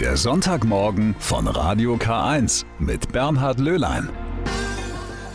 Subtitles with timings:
[0.00, 4.10] Der Sonntagmorgen von Radio K1 mit Bernhard Löhlein.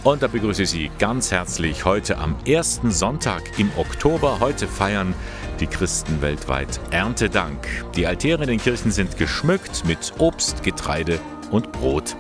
[0.04, 4.40] Und da begrüße ich Sie ganz herzlich heute am ersten Sonntag im Oktober.
[4.40, 5.16] Heute feiern
[5.60, 7.68] die Christen weltweit Erntedank.
[7.96, 11.20] Die Altäre in den Kirchen sind geschmückt mit Obst, Getreide
[11.50, 12.16] und Brot.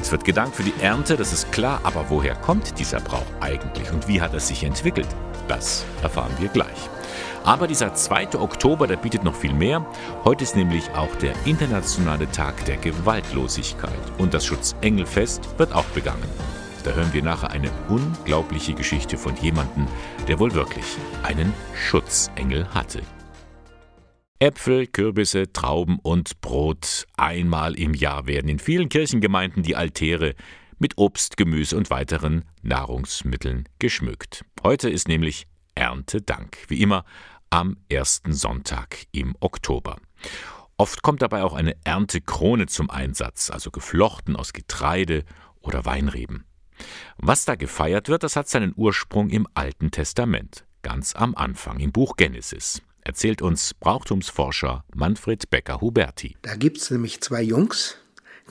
[0.00, 3.90] Es wird gedankt für die Ernte, das ist klar, aber woher kommt dieser Brauch eigentlich
[3.90, 5.08] und wie hat er sich entwickelt?
[5.48, 6.88] Das erfahren wir gleich.
[7.44, 8.38] Aber dieser 2.
[8.38, 9.86] Oktober, der bietet noch viel mehr.
[10.24, 16.28] Heute ist nämlich auch der internationale Tag der Gewaltlosigkeit und das Schutzengelfest wird auch begangen.
[16.84, 19.86] Da hören wir nachher eine unglaubliche Geschichte von jemandem,
[20.26, 20.84] der wohl wirklich
[21.22, 23.02] einen Schutzengel hatte.
[24.40, 27.06] Äpfel, Kürbisse, Trauben und Brot.
[27.16, 30.34] Einmal im Jahr werden in vielen Kirchengemeinden die Altäre
[30.78, 34.44] mit Obst, Gemüse und weiteren Nahrungsmitteln geschmückt.
[34.62, 35.46] Heute ist nämlich
[35.78, 37.04] Erntedank, wie immer
[37.50, 39.96] am ersten Sonntag im Oktober.
[40.76, 45.24] Oft kommt dabei auch eine Erntekrone zum Einsatz, also geflochten aus Getreide
[45.60, 46.44] oder Weinreben.
[47.16, 51.92] Was da gefeiert wird, das hat seinen Ursprung im Alten Testament, ganz am Anfang im
[51.92, 56.36] Buch Genesis erzählt uns Brauchtumsforscher Manfred Becker-Huberti.
[56.42, 57.96] Da gibt es nämlich zwei Jungs,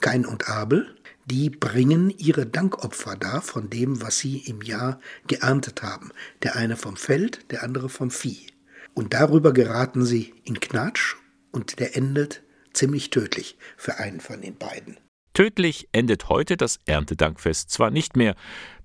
[0.00, 0.97] Kain und Abel,
[1.30, 6.10] die bringen ihre Dankopfer dar von dem, was sie im Jahr geerntet haben.
[6.42, 8.46] Der eine vom Feld, der andere vom Vieh.
[8.94, 11.16] Und darüber geraten sie in Knatsch
[11.52, 14.96] und der endet ziemlich tödlich für einen von den beiden.
[15.34, 18.34] Tödlich endet heute das Erntedankfest zwar nicht mehr,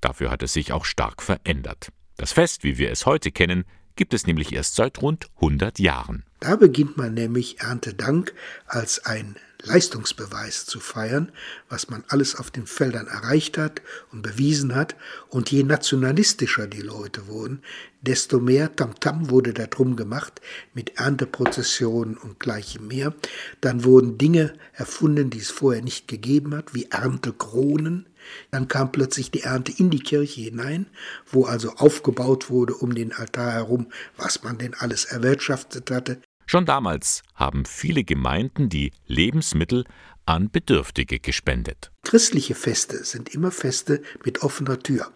[0.02, 1.90] dafür hat es sich auch stark verändert.
[2.18, 3.64] Das Fest, wie wir es heute kennen,
[3.96, 6.26] gibt es nämlich erst seit rund 100 Jahren.
[6.40, 8.34] Da beginnt man nämlich Erntedank
[8.68, 11.32] als ein Leistungsbeweis zu feiern,
[11.70, 14.96] was man alles auf den Feldern erreicht hat und bewiesen hat.
[15.30, 17.62] Und je nationalistischer die Leute wurden,
[18.02, 20.42] desto mehr Tamtam -Tam wurde darum gemacht
[20.74, 23.14] mit Ernteprozessionen und gleichem mehr.
[23.62, 28.08] Dann wurden Dinge erfunden, die es vorher nicht gegeben hat, wie Erntekronen.
[28.52, 30.88] Dann kam plötzlich die Ernte in die Kirche hinein,
[31.32, 36.22] wo also aufgebaut wurde um den Altar herum, was man denn alles erwirtschaftet hatte.
[36.46, 39.86] Schon damals haben viele Gemeinden die Lebensmittel
[40.26, 41.92] an Bedürftige gespendet.
[42.04, 45.12] Christliche Feste sind immer Feste mit offener Tür.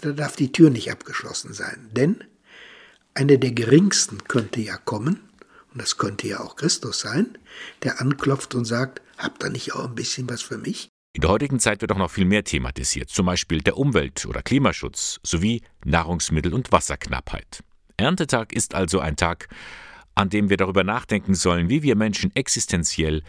[0.00, 2.24] Da darf die Tür nicht abgeschlossen sein, denn
[3.14, 5.20] einer der geringsten könnte ja kommen,
[5.72, 7.38] und das könnte ja auch Christus sein,
[7.82, 10.88] der anklopft und sagt, habt ihr nicht auch ein bisschen was für mich?
[11.14, 14.42] In der heutigen Zeit wird auch noch viel mehr thematisiert, zum Beispiel der Umwelt- oder
[14.42, 17.64] Klimaschutz sowie Nahrungsmittel- und Wasserknappheit.
[17.96, 19.48] Erntetag ist also ein Tag,
[20.18, 23.22] an dem wir darüber nachdenken sollen, wie wir Menschen existenziell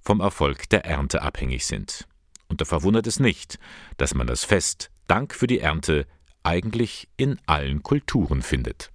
[0.00, 2.06] vom Erfolg der Ernte abhängig sind.
[2.46, 3.58] Und da verwundert es nicht,
[3.96, 6.06] dass man das Fest Dank für die Ernte
[6.44, 8.92] eigentlich in allen Kulturen findet.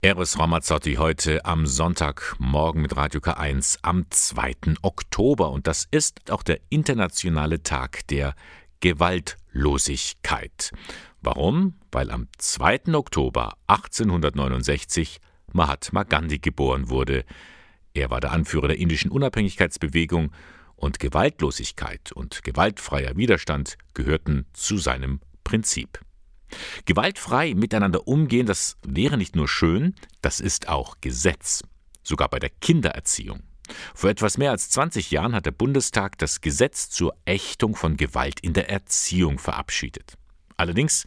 [0.00, 4.76] Eros Ramazzotti heute am Sonntagmorgen mit Radio K1 am 2.
[4.80, 8.34] Oktober und das ist auch der internationale Tag der
[8.80, 10.70] Gewaltlosigkeit.
[11.20, 11.74] Warum?
[11.92, 12.94] Weil am 2.
[12.94, 15.20] Oktober 1869
[15.52, 17.24] Mahatma Gandhi geboren wurde.
[17.94, 20.32] Er war der Anführer der indischen Unabhängigkeitsbewegung
[20.74, 26.00] und Gewaltlosigkeit und gewaltfreier Widerstand gehörten zu seinem Prinzip.
[26.84, 31.62] Gewaltfrei miteinander umgehen, das wäre nicht nur schön, das ist auch Gesetz,
[32.02, 33.42] sogar bei der Kindererziehung.
[33.94, 38.38] Vor etwas mehr als 20 Jahren hat der Bundestag das Gesetz zur Ächtung von Gewalt
[38.40, 40.14] in der Erziehung verabschiedet.
[40.56, 41.04] Allerdings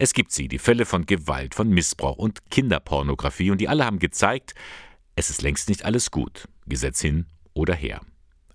[0.00, 3.98] es gibt sie, die Fälle von Gewalt, von Missbrauch und Kinderpornografie, und die alle haben
[3.98, 4.54] gezeigt,
[5.14, 8.00] es ist längst nicht alles gut, Gesetz hin oder her.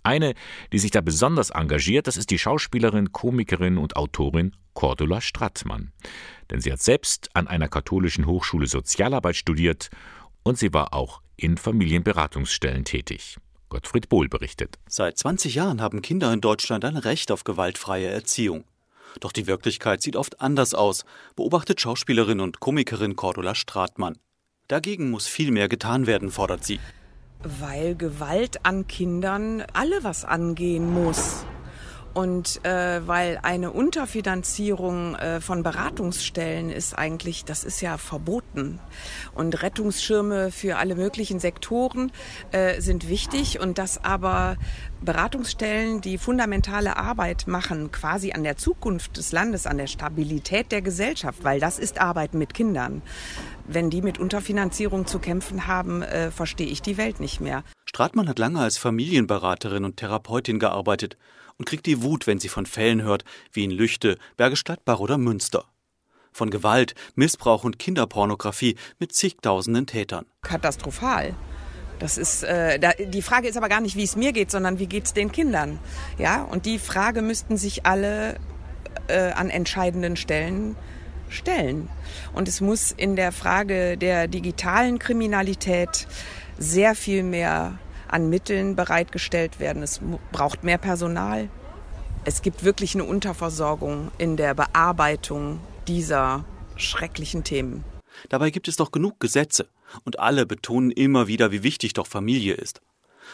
[0.01, 0.33] Eine,
[0.73, 5.91] die sich da besonders engagiert, das ist die Schauspielerin, Komikerin und Autorin Cordula Strattmann.
[6.49, 9.89] Denn sie hat selbst an einer katholischen Hochschule Sozialarbeit studiert
[10.41, 13.37] und sie war auch in Familienberatungsstellen tätig.
[13.69, 14.79] Gottfried Bohl berichtet.
[14.87, 18.63] Seit 20 Jahren haben Kinder in Deutschland ein Recht auf gewaltfreie Erziehung.
[19.19, 21.05] Doch die Wirklichkeit sieht oft anders aus,
[21.35, 24.17] beobachtet Schauspielerin und Komikerin Cordula Stratmann.
[24.67, 26.79] Dagegen muss viel mehr getan werden, fordert sie.
[27.43, 31.45] Weil Gewalt an Kindern alle was angehen muss.
[32.15, 38.79] Und äh, weil eine Unterfinanzierung äh, von Beratungsstellen ist eigentlich, das ist ja verboten.
[39.33, 42.13] Und Rettungsschirme für alle möglichen Sektoren
[42.53, 44.55] äh, sind wichtig und dass aber
[45.01, 50.81] Beratungsstellen, die fundamentale Arbeit machen, quasi an der Zukunft des Landes, an der Stabilität der
[50.81, 53.01] Gesellschaft, weil das ist Arbeiten mit Kindern.
[53.67, 57.65] Wenn die mit Unterfinanzierung zu kämpfen haben, äh, verstehe ich die Welt nicht mehr.
[57.95, 61.15] Stratmann hat lange als Familienberaterin und Therapeutin gearbeitet
[61.57, 65.17] und kriegt die Wut, wenn sie von Fällen hört, wie in Lüchte, Bergisch Gladbach oder
[65.17, 65.63] Münster.
[66.33, 70.25] Von Gewalt, Missbrauch und Kinderpornografie mit zigtausenden Tätern.
[70.41, 71.37] Katastrophal.
[71.97, 74.77] Das ist äh, da, die Frage ist aber gar nicht, wie es mir geht, sondern
[74.77, 75.79] wie geht es den Kindern.
[76.17, 78.35] Ja, und die Frage müssten sich alle
[79.07, 80.75] äh, an entscheidenden Stellen
[81.29, 81.87] stellen.
[82.33, 86.07] Und es muss in der Frage der digitalen Kriminalität
[86.57, 87.79] sehr viel mehr
[88.15, 89.83] an Mitteln bereitgestellt werden.
[89.83, 89.99] Es
[90.31, 91.49] braucht mehr Personal.
[92.23, 95.59] Es gibt wirklich eine Unterversorgung in der Bearbeitung
[95.89, 96.45] dieser
[96.77, 97.83] schrecklichen Themen.
[98.29, 99.67] Dabei gibt es doch genug Gesetze
[100.05, 102.79] und alle betonen immer wieder, wie wichtig doch Familie ist.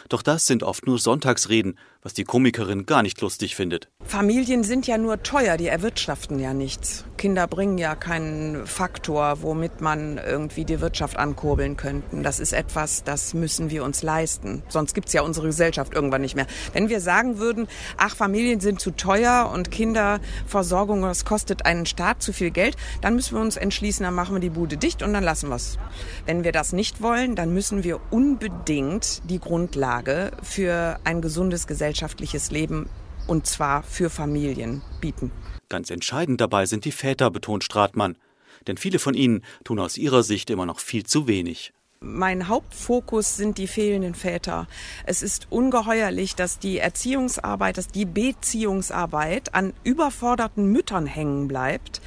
[0.08, 3.88] Doch das sind oft nur Sonntagsreden, was die Komikerin gar nicht lustig findet.
[4.04, 7.04] Familien sind ja nur teuer, die erwirtschaften ja nichts.
[7.16, 12.24] Kinder bringen ja keinen Faktor, womit man irgendwie die Wirtschaft ankurbeln könnten.
[12.24, 14.64] Das ist etwas, das müssen wir uns leisten.
[14.68, 16.48] Sonst gibt's ja unsere Gesellschaft irgendwann nicht mehr.
[16.72, 22.20] Wenn wir sagen würden, ach, Familien sind zu teuer und Kinderversorgung, das kostet einen Staat
[22.20, 25.12] zu viel Geld, dann müssen wir uns entschließen, dann machen wir die Bude dicht und
[25.12, 25.78] dann lassen wir's.
[26.26, 31.91] Wenn wir das nicht wollen, dann müssen wir unbedingt die Grundlage für ein gesundes Gesellschaft
[31.92, 32.88] gesellschaftliches Leben
[33.26, 35.30] und zwar für Familien bieten.
[35.68, 38.16] Ganz entscheidend dabei sind die Väter, betont Stratmann.
[38.66, 41.72] Denn viele von ihnen tun aus ihrer Sicht immer noch viel zu wenig.
[42.00, 44.66] Mein Hauptfokus sind die fehlenden Väter.
[45.04, 52.00] Es ist ungeheuerlich, dass die Erziehungsarbeit, dass die Beziehungsarbeit an überforderten Müttern hängen bleibt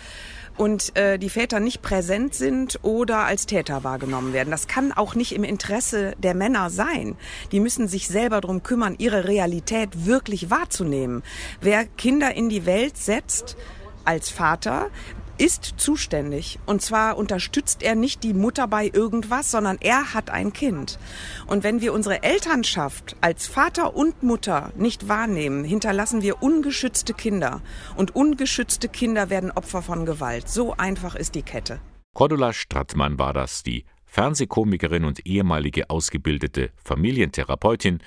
[0.57, 4.51] und äh, die Väter nicht präsent sind oder als Täter wahrgenommen werden.
[4.51, 7.15] Das kann auch nicht im Interesse der Männer sein.
[7.51, 11.23] Die müssen sich selber darum kümmern, ihre Realität wirklich wahrzunehmen.
[11.61, 13.57] Wer Kinder in die Welt setzt,
[14.05, 14.89] als Vater
[15.37, 16.59] ist zuständig.
[16.65, 20.99] Und zwar unterstützt er nicht die Mutter bei irgendwas, sondern er hat ein Kind.
[21.47, 27.61] Und wenn wir unsere Elternschaft als Vater und Mutter nicht wahrnehmen, hinterlassen wir ungeschützte Kinder.
[27.95, 30.49] Und ungeschützte Kinder werden Opfer von Gewalt.
[30.49, 31.79] So einfach ist die Kette.
[32.13, 37.99] Cordula Strattmann war das, die Fernsehkomikerin und ehemalige ausgebildete Familientherapeutin,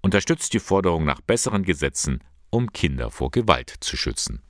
[0.00, 4.42] unterstützt die Forderung nach besseren Gesetzen, um Kinder vor Gewalt zu schützen.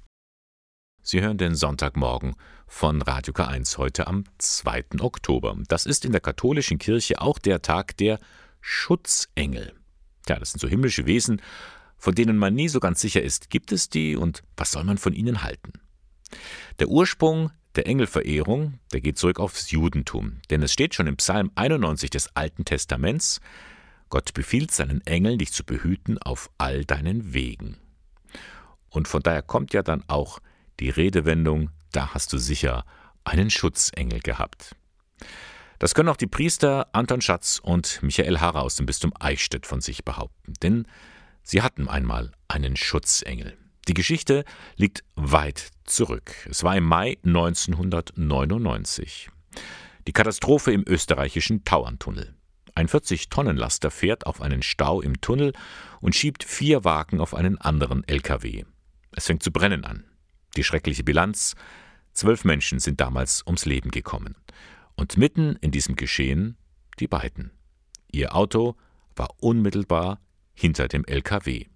[1.03, 2.35] Sie hören den Sonntagmorgen
[2.67, 5.01] von Radio K1 heute am 2.
[5.01, 5.57] Oktober.
[5.69, 8.19] Das ist in der katholischen Kirche auch der Tag der
[8.61, 9.73] Schutzengel.
[10.29, 11.41] Ja, das sind so himmlische Wesen,
[11.97, 14.99] von denen man nie so ganz sicher ist, gibt es die und was soll man
[14.99, 15.73] von ihnen halten?
[16.79, 21.53] Der Ursprung der Engelverehrung, der geht zurück aufs Judentum, denn es steht schon im Psalm
[21.55, 23.41] 91 des Alten Testaments,
[24.11, 27.77] Gott befiehlt seinen Engeln, dich zu behüten auf all deinen Wegen.
[28.89, 30.41] Und von daher kommt ja dann auch
[30.81, 32.85] die Redewendung, da hast du sicher
[33.25, 34.75] einen Schutzengel gehabt.
[35.79, 39.81] Das können auch die Priester Anton Schatz und Michael Harrer aus dem Bistum Eichstätt von
[39.81, 40.87] sich behaupten, denn
[41.43, 43.57] sie hatten einmal einen Schutzengel.
[43.87, 44.45] Die Geschichte
[44.77, 46.33] liegt weit zurück.
[46.51, 49.31] Es war im Mai 1999.
[50.07, 52.35] Die Katastrophe im österreichischen Tauerntunnel.
[52.75, 55.53] Ein 40-Tonnen-Laster fährt auf einen Stau im Tunnel
[56.01, 58.65] und schiebt vier Wagen auf einen anderen LKW.
[59.13, 60.05] Es fängt zu brennen an.
[60.57, 61.55] Die schreckliche Bilanz
[62.13, 64.37] zwölf Menschen sind damals ums Leben gekommen.
[64.97, 66.57] Und mitten in diesem Geschehen
[66.99, 67.53] die beiden.
[68.11, 68.75] Ihr Auto
[69.15, 70.21] war unmittelbar
[70.55, 71.67] hinter dem LKW.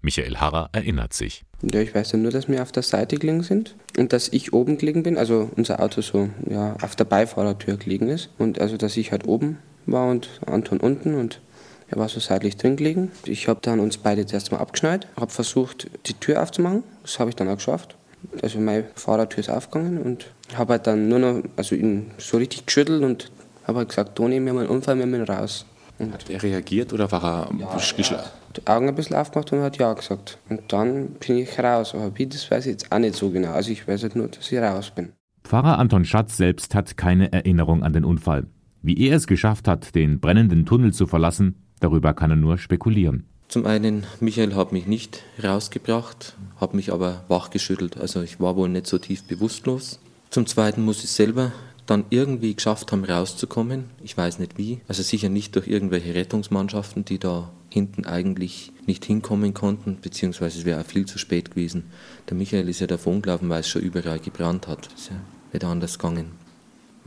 [0.00, 1.44] Michael Harrer erinnert sich.
[1.62, 4.52] Ja, ich weiß ja nur, dass wir auf der Seite gelegen sind und dass ich
[4.52, 8.30] oben gelegen bin, also unser Auto so ja, auf der Beifahrertür gelegen ist.
[8.38, 11.40] Und also, dass ich halt oben war und Anton unten und
[11.88, 13.10] er war so seitlich drin gelegen.
[13.24, 16.84] Ich habe dann uns beide zuerst mal abgeschnallt, habe versucht, die Tür aufzumachen.
[17.02, 17.97] Das habe ich dann auch geschafft.
[18.42, 22.66] Also meine Fahrradtür ist aufgegangen und habe halt dann nur noch, also ihn so richtig
[22.66, 23.30] geschüttelt und
[23.66, 25.66] habe halt gesagt, Toni, wir haben einen Unfall, wir müssen raus.
[25.98, 28.30] Und hat er reagiert oder war er ja, geschlafen?
[28.56, 30.38] Die Augen ein bisschen aufgemacht und hat ja gesagt.
[30.48, 31.94] Und dann bin ich raus.
[31.94, 33.52] Aber wie, das weiß ich jetzt auch nicht so genau.
[33.52, 35.12] Also ich weiß halt nur, dass ich raus bin.
[35.44, 38.46] Pfarrer Anton Schatz selbst hat keine Erinnerung an den Unfall.
[38.82, 43.26] Wie er es geschafft hat, den brennenden Tunnel zu verlassen, darüber kann er nur spekulieren.
[43.48, 47.96] Zum einen, Michael hat mich nicht rausgebracht, hat mich aber wachgeschüttelt.
[47.96, 50.00] Also ich war wohl nicht so tief bewusstlos.
[50.28, 51.52] Zum zweiten muss ich selber
[51.86, 53.84] dann irgendwie geschafft haben, rauszukommen.
[54.04, 54.80] Ich weiß nicht wie.
[54.86, 60.64] Also sicher nicht durch irgendwelche Rettungsmannschaften, die da hinten eigentlich nicht hinkommen konnten, beziehungsweise es
[60.66, 61.84] wäre auch viel zu spät gewesen.
[62.28, 64.90] Der Michael ist ja davon gelaufen, weil es schon überall gebrannt hat.
[64.92, 65.10] Das ist
[65.58, 66.32] ja anders gegangen.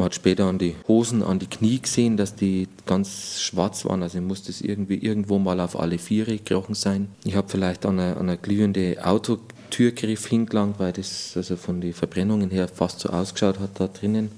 [0.02, 4.02] Man hat später an die Hosen, an die Knie gesehen, dass die ganz schwarz waren.
[4.02, 7.10] Also muss das irgendwie irgendwo mal auf alle Viere gekrochen sein.
[7.24, 11.94] Ich habe vielleicht an eine, an eine glühende Autotürgriff hingelangt, weil das also von den
[11.94, 14.32] Verbrennungen her fast so ausgeschaut hat da drinnen.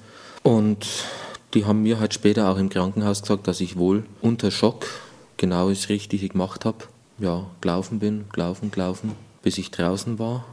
[0.44, 0.86] Und
[1.54, 4.86] die haben mir halt später auch im Krankenhaus gesagt, dass ich wohl unter Schock
[5.38, 6.80] genau das Richtige gemacht habe.
[7.20, 10.44] Ja, gelaufen bin, gelaufen, gelaufen, bis ich draußen war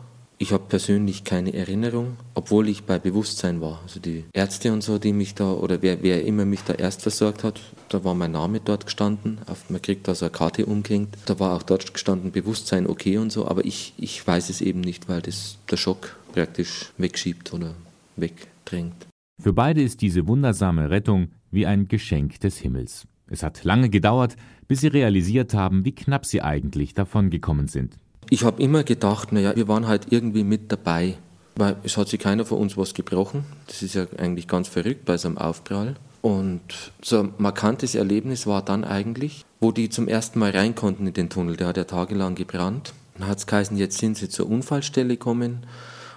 [0.43, 3.83] Ich habe persönlich keine Erinnerung, obwohl ich bei Bewusstsein war.
[3.83, 7.03] Also die Ärzte und so, die mich da, oder wer, wer immer mich da erst
[7.03, 9.39] versorgt hat, da war mein Name dort gestanden.
[9.69, 11.15] Man kriegt da so eine Karte umgehängt.
[11.27, 14.81] Da war auch dort gestanden, Bewusstsein okay und so, aber ich, ich weiß es eben
[14.81, 17.75] nicht, weil das der Schock praktisch wegschiebt oder
[18.17, 19.09] wegdrängt.
[19.43, 23.07] Für beide ist diese wundersame Rettung wie ein Geschenk des Himmels.
[23.27, 24.37] Es hat lange gedauert,
[24.69, 27.99] bis sie realisiert haben, wie knapp sie eigentlich davon gekommen sind.
[28.29, 31.17] Ich habe immer gedacht, naja, wir waren halt irgendwie mit dabei,
[31.57, 33.45] weil es hat sich keiner von uns was gebrochen.
[33.67, 35.97] Das ist ja eigentlich ganz verrückt bei so einem Aufprall.
[36.23, 36.61] Und
[37.03, 41.15] so ein markantes Erlebnis war dann eigentlich, wo die zum ersten Mal rein konnten in
[41.15, 41.57] den Tunnel.
[41.57, 42.93] Der hat ja tagelang gebrannt.
[43.19, 45.67] Dann hat es geheißen, jetzt sind sie zur Unfallstelle gekommen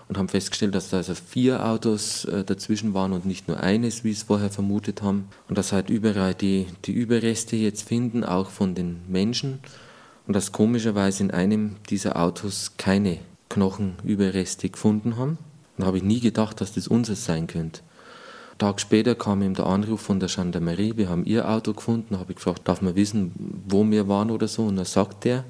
[0.08, 4.04] und haben festgestellt, dass da also vier Autos äh, dazwischen waren und nicht nur eines,
[4.04, 5.28] wie es vorher vermutet haben.
[5.48, 9.60] Und dass halt überall die, die Überreste jetzt finden, auch von den Menschen
[10.28, 15.38] und dass komischerweise in einem dieser Autos keine Knochenüberreste gefunden haben.
[15.78, 17.82] Da habe ich nie gedacht, dass das unseres sein könnte.
[18.58, 22.20] Tag später kam ihm der Anruf von der Gendarmerie, wir haben ihr Auto gefunden.
[22.20, 23.32] Habe ich gefragt, darf man wissen,
[23.68, 24.64] wo wir waren oder so?
[24.64, 25.44] Und dann sagt er,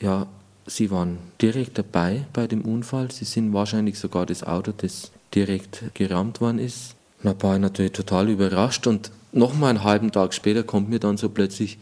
[0.00, 0.26] ja,
[0.66, 3.10] sie waren direkt dabei bei dem Unfall.
[3.10, 6.94] Sie sind wahrscheinlich sogar das Auto, das direkt gerammt worden ist.
[7.22, 8.86] Und da war ich natürlich total überrascht.
[8.86, 11.78] Und nochmal einen halben Tag später kommt mir dann so plötzlich,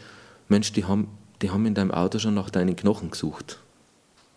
[0.49, 1.09] Mensch, die haben
[1.43, 3.59] die haben in deinem Auto schon nach deinen Knochen gesucht.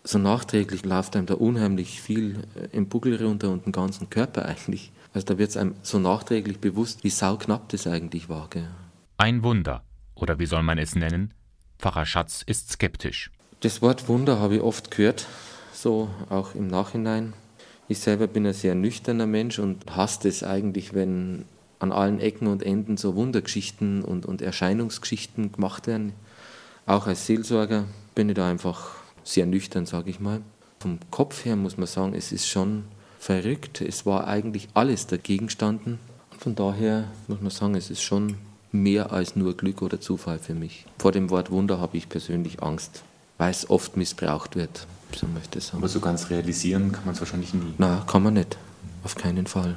[0.04, 4.46] So nachträglich läuft einem da unheimlich viel äh, im Buckel runter und den ganzen Körper
[4.46, 4.92] eigentlich.
[5.14, 8.50] Also da wird es einem so nachträglich bewusst, wie sauknapp das eigentlich war.
[8.50, 8.70] Gell?
[9.18, 9.84] Ein Wunder,
[10.14, 11.34] oder wie soll man es nennen?
[11.80, 13.32] Pfarrer Schatz ist skeptisch.
[13.62, 15.26] Das Wort Wunder habe ich oft gehört,
[15.74, 17.34] so auch im Nachhinein.
[17.88, 21.46] Ich selber bin ein sehr nüchterner Mensch und hasse es eigentlich, wenn
[21.80, 26.14] an allen Ecken und Enden so Wundergeschichten und, und Erscheinungsgeschichten gemacht werden.
[26.86, 28.92] Auch als Seelsorger bin ich da einfach
[29.24, 30.42] sehr nüchtern, sage ich mal.
[30.80, 32.86] Vom Kopf her muss man sagen, es ist schon
[33.20, 33.82] verrückt.
[33.82, 36.00] Es war eigentlich alles dagegen standen.
[36.32, 38.38] Und von daher muss man sagen, es ist schon
[38.72, 40.86] mehr als nur Glück oder Zufall für mich.
[41.00, 43.04] Vor dem Wort Wunder habe ich persönlich Angst,
[43.38, 44.86] weil es oft missbraucht wird.
[45.16, 45.78] So möchte ich sagen.
[45.78, 47.74] Aber so ganz realisieren kann man es wahrscheinlich nie.
[47.78, 48.58] Na, kann man nicht.
[49.04, 49.76] Auf keinen Fall.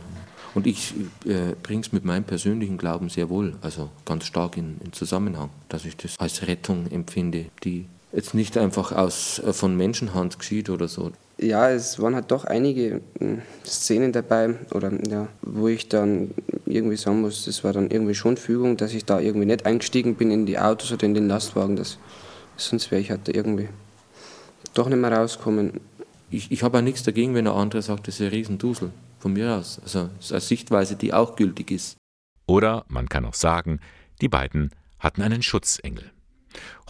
[0.54, 4.76] Und ich äh, bringe es mit meinem persönlichen Glauben sehr wohl, also ganz stark in,
[4.84, 9.76] in, Zusammenhang, dass ich das als Rettung empfinde, die jetzt nicht einfach aus, äh, von
[9.76, 11.12] Menschenhand geschieht oder so.
[11.40, 16.32] Ja, es waren halt doch einige äh, Szenen dabei, oder, ja, wo ich dann
[16.66, 20.16] irgendwie sagen muss, das war dann irgendwie schon Fügung, dass ich da irgendwie nicht eingestiegen
[20.16, 21.76] bin in die Autos oder in den Lastwagen.
[21.76, 21.98] Das,
[22.56, 23.68] sonst wäre ich halt irgendwie
[24.74, 25.74] doch nicht mehr rauskommen.
[26.30, 29.32] Ich, ich habe auch nichts dagegen, wenn ein anderer sagt, das ist ein Riesendusel von
[29.32, 29.78] mir aus.
[29.80, 31.96] Also es ist eine Sichtweise, die auch gültig ist.
[32.46, 33.80] Oder man kann auch sagen,
[34.20, 36.10] die beiden hatten einen Schutzengel.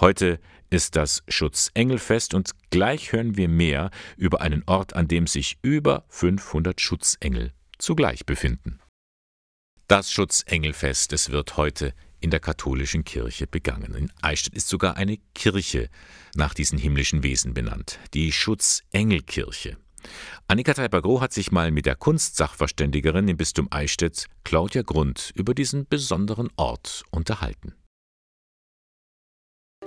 [0.01, 0.39] Heute
[0.71, 6.05] ist das Schutzengelfest und gleich hören wir mehr über einen Ort, an dem sich über
[6.09, 8.81] 500 Schutzengel zugleich befinden.
[9.89, 13.95] Das Schutzengelfest, es wird heute in der katholischen Kirche begangen.
[13.95, 15.89] In Eichstätt ist sogar eine Kirche
[16.35, 19.79] nach diesen himmlischen Wesen benannt, die Schutzengelkirche.
[20.47, 25.87] Annika Teiper-Groh hat sich mal mit der Kunstsachverständigerin im Bistum Eichstätt, Claudia Grund, über diesen
[25.87, 27.75] besonderen Ort unterhalten.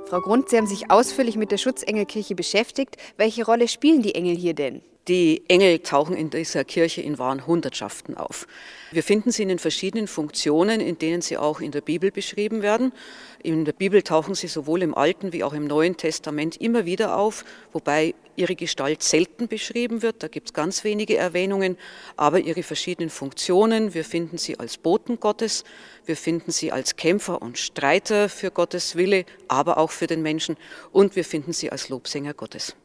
[0.05, 2.97] Frau Grund, Sie haben sich ausführlich mit der Schutzengelkirche beschäftigt.
[3.17, 4.81] Welche Rolle spielen die Engel hier denn?
[5.07, 8.47] Die Engel tauchen in dieser Kirche in wahren Hundertschaften auf.
[8.91, 12.61] Wir finden sie in den verschiedenen Funktionen, in denen sie auch in der Bibel beschrieben
[12.61, 12.93] werden.
[13.41, 17.17] In der Bibel tauchen sie sowohl im Alten wie auch im Neuen Testament immer wieder
[17.17, 20.21] auf, wobei ihre Gestalt selten beschrieben wird.
[20.21, 21.77] Da gibt es ganz wenige Erwähnungen,
[22.15, 25.63] aber ihre verschiedenen Funktionen, wir finden sie als Boten Gottes,
[26.05, 30.57] wir finden sie als Kämpfer und Streiter für Gottes Wille, aber auch für den Menschen
[30.91, 32.75] und wir finden sie als Lobsänger Gottes.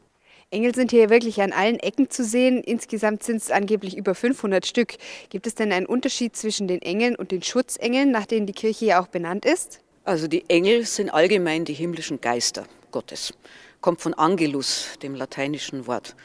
[0.56, 2.62] Engel sind hier wirklich an allen Ecken zu sehen.
[2.62, 4.94] Insgesamt sind es angeblich über 500 Stück.
[5.28, 8.86] Gibt es denn einen Unterschied zwischen den Engeln und den Schutzengeln, nach denen die Kirche
[8.86, 9.80] ja auch benannt ist?
[10.04, 13.34] Also die Engel sind allgemein die himmlischen Geister Gottes.
[13.82, 16.16] Kommt von Angelus, dem lateinischen Wort.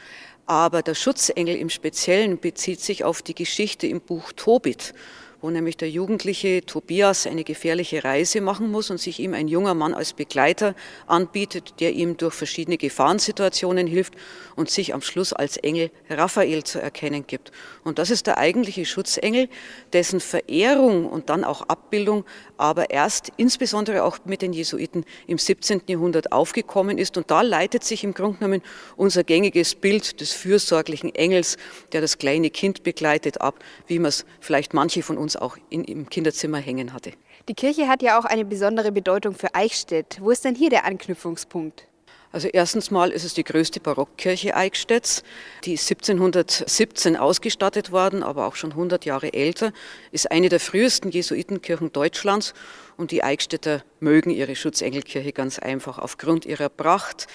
[0.45, 4.93] Aber der Schutzengel im Speziellen bezieht sich auf die Geschichte im Buch Tobit
[5.41, 9.73] wo nämlich der jugendliche Tobias eine gefährliche Reise machen muss und sich ihm ein junger
[9.73, 10.75] Mann als Begleiter
[11.07, 14.13] anbietet, der ihm durch verschiedene Gefahrensituationen hilft
[14.55, 17.51] und sich am Schluss als Engel Raphael zu erkennen gibt.
[17.83, 19.49] Und das ist der eigentliche Schutzengel,
[19.93, 22.23] dessen Verehrung und dann auch Abbildung
[22.61, 25.81] aber erst insbesondere auch mit den Jesuiten im 17.
[25.87, 27.17] Jahrhundert aufgekommen ist.
[27.17, 28.61] Und da leitet sich im Grunde genommen
[28.95, 31.57] unser gängiges Bild des fürsorglichen Engels,
[31.91, 33.57] der das kleine Kind begleitet, ab,
[33.87, 37.11] wie man es vielleicht manche von uns auch in, im Kinderzimmer hängen hatte.
[37.47, 40.17] Die Kirche hat ja auch eine besondere Bedeutung für Eichstätt.
[40.21, 41.87] Wo ist denn hier der Anknüpfungspunkt?
[42.33, 45.23] Also erstens mal ist es die größte Barockkirche Eichstätts.
[45.65, 49.73] Die ist 1717 ausgestattet worden, aber auch schon 100 Jahre älter,
[50.11, 52.53] ist eine der frühesten Jesuitenkirchen Deutschlands
[52.95, 57.27] und die Eichstätter mögen ihre Schutzengelkirche ganz einfach aufgrund ihrer Pracht,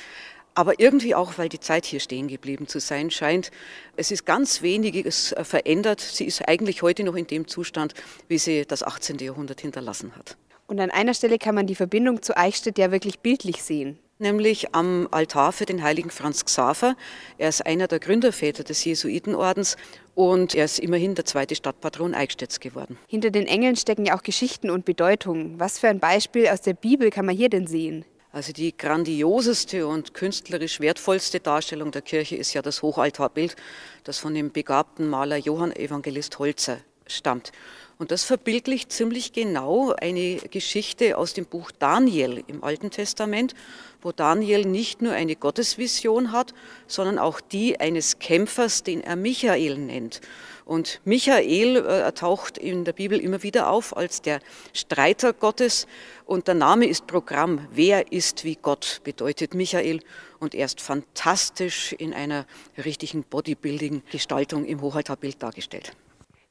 [0.56, 3.50] aber irgendwie auch, weil die Zeit hier stehen geblieben zu sein scheint.
[3.96, 6.00] Es ist ganz weniges verändert.
[6.00, 7.94] Sie ist eigentlich heute noch in dem Zustand,
[8.26, 9.18] wie sie das 18.
[9.18, 10.36] Jahrhundert hinterlassen hat.
[10.66, 14.74] Und an einer Stelle kann man die Verbindung zu Eichstätt ja wirklich bildlich sehen nämlich
[14.74, 16.96] am Altar für den heiligen Franz Xaver.
[17.38, 19.76] Er ist einer der Gründerväter des Jesuitenordens
[20.14, 22.98] und er ist immerhin der zweite Stadtpatron Eichstätts geworden.
[23.06, 25.58] Hinter den Engeln stecken ja auch Geschichten und Bedeutungen.
[25.60, 28.04] Was für ein Beispiel aus der Bibel kann man hier denn sehen?
[28.36, 33.56] Also die grandioseste und künstlerisch wertvollste Darstellung der Kirche ist ja das Hochaltarbild,
[34.04, 36.76] das von dem begabten Maler Johann Evangelist Holzer
[37.06, 37.50] stammt.
[37.98, 43.54] Und das verbildlicht ziemlich genau eine Geschichte aus dem Buch Daniel im Alten Testament,
[44.02, 46.52] wo Daniel nicht nur eine Gottesvision hat,
[46.86, 50.20] sondern auch die eines Kämpfers, den er Michael nennt.
[50.66, 54.40] Und Michael äh, taucht in der Bibel immer wieder auf als der
[54.74, 55.86] Streiter Gottes.
[56.26, 57.66] Und der Name ist Programm.
[57.70, 60.00] Wer ist wie Gott, bedeutet Michael.
[60.38, 65.96] Und er ist fantastisch in einer richtigen Bodybuilding-Gestaltung im Hochaltarbild dargestellt.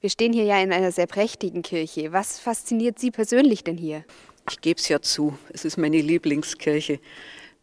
[0.05, 2.13] Wir stehen hier ja in einer sehr prächtigen Kirche.
[2.13, 4.05] Was fasziniert Sie persönlich denn hier?
[4.47, 6.99] Ich gebe es ja zu, es ist meine Lieblingskirche.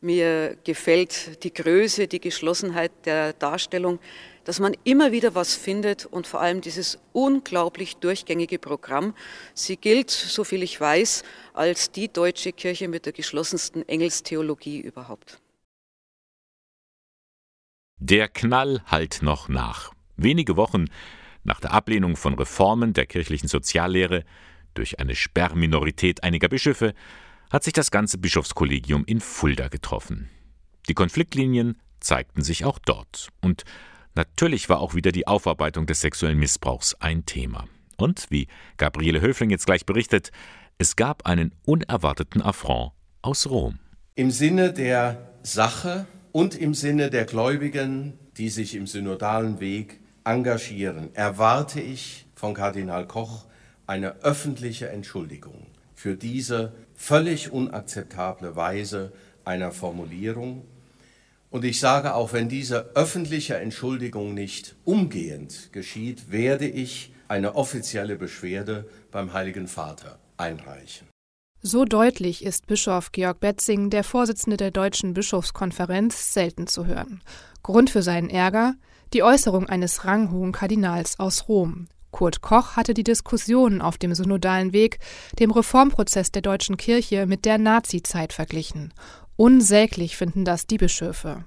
[0.01, 4.01] Mir gefällt die Größe, die Geschlossenheit der Darstellung,
[4.43, 9.15] dass man immer wieder was findet und vor allem dieses unglaublich durchgängige Programm.
[9.55, 11.23] Sie gilt, soviel ich weiß,
[11.55, 15.41] als die deutsche Kirche mit der geschlossensten Engelstheologie überhaupt.
[17.99, 19.93] Der Knall halt noch nach.
[20.17, 20.87] Wenige Wochen
[21.45, 24.25] nach der Ablehnung von Reformen der kirchlichen Soziallehre
[24.75, 26.95] durch eine Sperrminorität einiger Bischöfe
[27.51, 30.31] hat sich das ganze Bischofskollegium in Fulda getroffen.
[30.89, 33.29] Die Konfliktlinien zeigten sich auch dort.
[33.41, 33.65] Und
[34.15, 37.67] natürlich war auch wieder die Aufarbeitung des sexuellen Missbrauchs ein Thema.
[37.99, 40.33] Und, wie Gabriele Höfling jetzt gleich berichtet,
[40.79, 43.79] es gab einen unerwarteten Affront aus Rom.
[44.15, 51.15] Im Sinne der Sache und im Sinne der Gläubigen, die sich im synodalen Weg engagieren,
[51.15, 53.47] erwarte ich von Kardinal Koch
[53.87, 59.13] eine öffentliche Entschuldigung für diese völlig unakzeptable Weise
[59.45, 60.65] einer Formulierung.
[61.51, 68.17] Und ich sage auch, wenn diese öffentliche Entschuldigung nicht umgehend geschieht, werde ich eine offizielle
[68.17, 71.09] Beschwerde beim Heiligen Vater einreichen.
[71.63, 77.23] So deutlich ist Bischof Georg Betzing, der Vorsitzende der Deutschen Bischofskonferenz, selten zu hören.
[77.63, 78.75] Grund für seinen Ärger
[79.15, 81.89] die Äußerung eines ranghohen Kardinals aus Rom.
[82.11, 84.99] Kurt Koch hatte die Diskussionen auf dem synodalen Weg,
[85.39, 88.93] dem Reformprozess der deutschen Kirche mit der Nazizeit verglichen.
[89.37, 91.45] Unsäglich finden das die Bischöfe.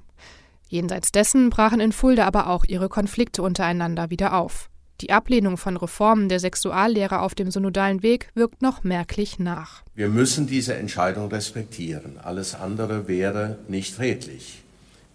[0.67, 4.69] Jenseits dessen brachen in Fulda aber auch ihre Konflikte untereinander wieder auf.
[5.01, 9.83] Die Ablehnung von Reformen der Sexuallehre auf dem synodalen Weg wirkt noch merklich nach.
[9.93, 12.17] Wir müssen diese Entscheidung respektieren.
[12.17, 14.64] Alles andere wäre nicht redlich.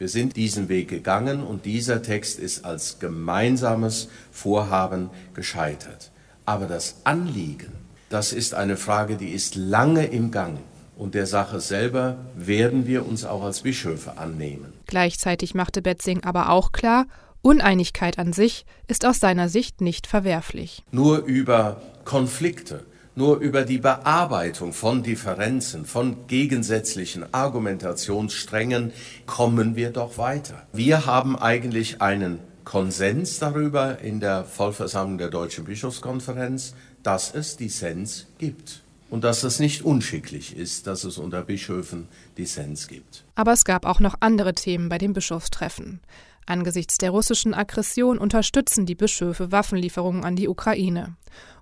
[0.01, 6.11] Wir sind diesen Weg gegangen und dieser Text ist als gemeinsames Vorhaben gescheitert.
[6.47, 7.71] Aber das Anliegen,
[8.09, 10.61] das ist eine Frage, die ist lange im Gang.
[10.97, 14.73] Und der Sache selber werden wir uns auch als Bischöfe annehmen.
[14.87, 17.05] Gleichzeitig machte Betzing aber auch klar,
[17.43, 20.83] Uneinigkeit an sich ist aus seiner Sicht nicht verwerflich.
[20.93, 28.93] Nur über Konflikte, nur über die Bearbeitung von Differenzen, von gegensätzlichen Argumentationssträngen
[29.27, 30.67] kommen wir doch weiter.
[30.73, 38.27] Wir haben eigentlich einen Konsens darüber in der Vollversammlung der Deutschen Bischofskonferenz, dass es Dissens
[38.39, 42.07] gibt und dass es nicht unschicklich ist, dass es unter Bischöfen
[42.39, 43.25] Dissens gibt.
[43.35, 46.01] Aber es gab auch noch andere Themen bei dem Bischofstreffen.
[46.47, 51.17] Angesichts der russischen Aggression unterstützen die Bischöfe Waffenlieferungen an die Ukraine.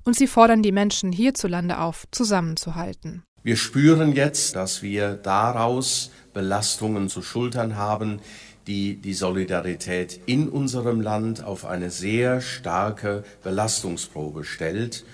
[0.04, 3.22] Und sie fordern die Menschen hierzulande auf, zusammenzuhalten.
[3.42, 8.20] Wir spüren jetzt, dass wir daraus Belastungen zu schultern haben,
[8.66, 15.04] die die Solidarität in unserem Land auf eine sehr starke Belastungsprobe stellt.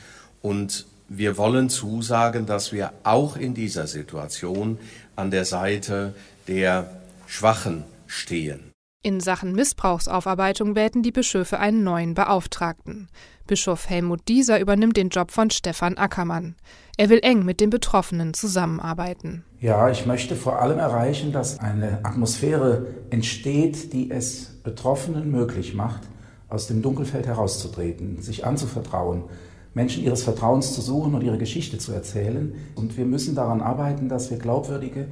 [0.43, 4.79] Und wir wollen zusagen, dass wir auch in dieser Situation
[5.17, 6.15] an der Seite
[6.49, 6.91] der
[7.27, 8.74] Schwachen stehen.
[9.07, 13.09] In Sachen Missbrauchsaufarbeitung wählten die Bischöfe einen neuen Beauftragten.
[13.47, 16.55] Bischof Helmut Dieser übernimmt den Job von Stefan Ackermann.
[16.97, 19.45] Er will eng mit den Betroffenen zusammenarbeiten.
[19.61, 26.01] Ja, ich möchte vor allem erreichen, dass eine Atmosphäre entsteht, die es Betroffenen möglich macht,
[26.49, 29.25] aus dem Dunkelfeld herauszutreten, sich anzuvertrauen,
[29.75, 32.55] Menschen ihres Vertrauens zu suchen und ihre Geschichte zu erzählen.
[32.75, 35.09] Und wir müssen daran arbeiten, dass wir glaubwürdige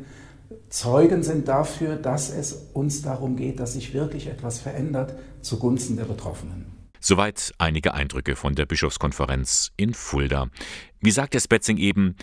[0.69, 6.05] Zeugen sind dafür, dass es uns darum geht, dass sich wirklich etwas verändert zugunsten der
[6.05, 6.67] Betroffenen.
[7.01, 10.49] Soweit einige Eindrücke von der Bischofskonferenz in Fulda.
[11.01, 12.15] Wie sagt der Spetzing eben,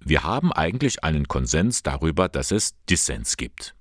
[0.00, 3.74] wir haben eigentlich einen Konsens darüber, dass es Dissens gibt.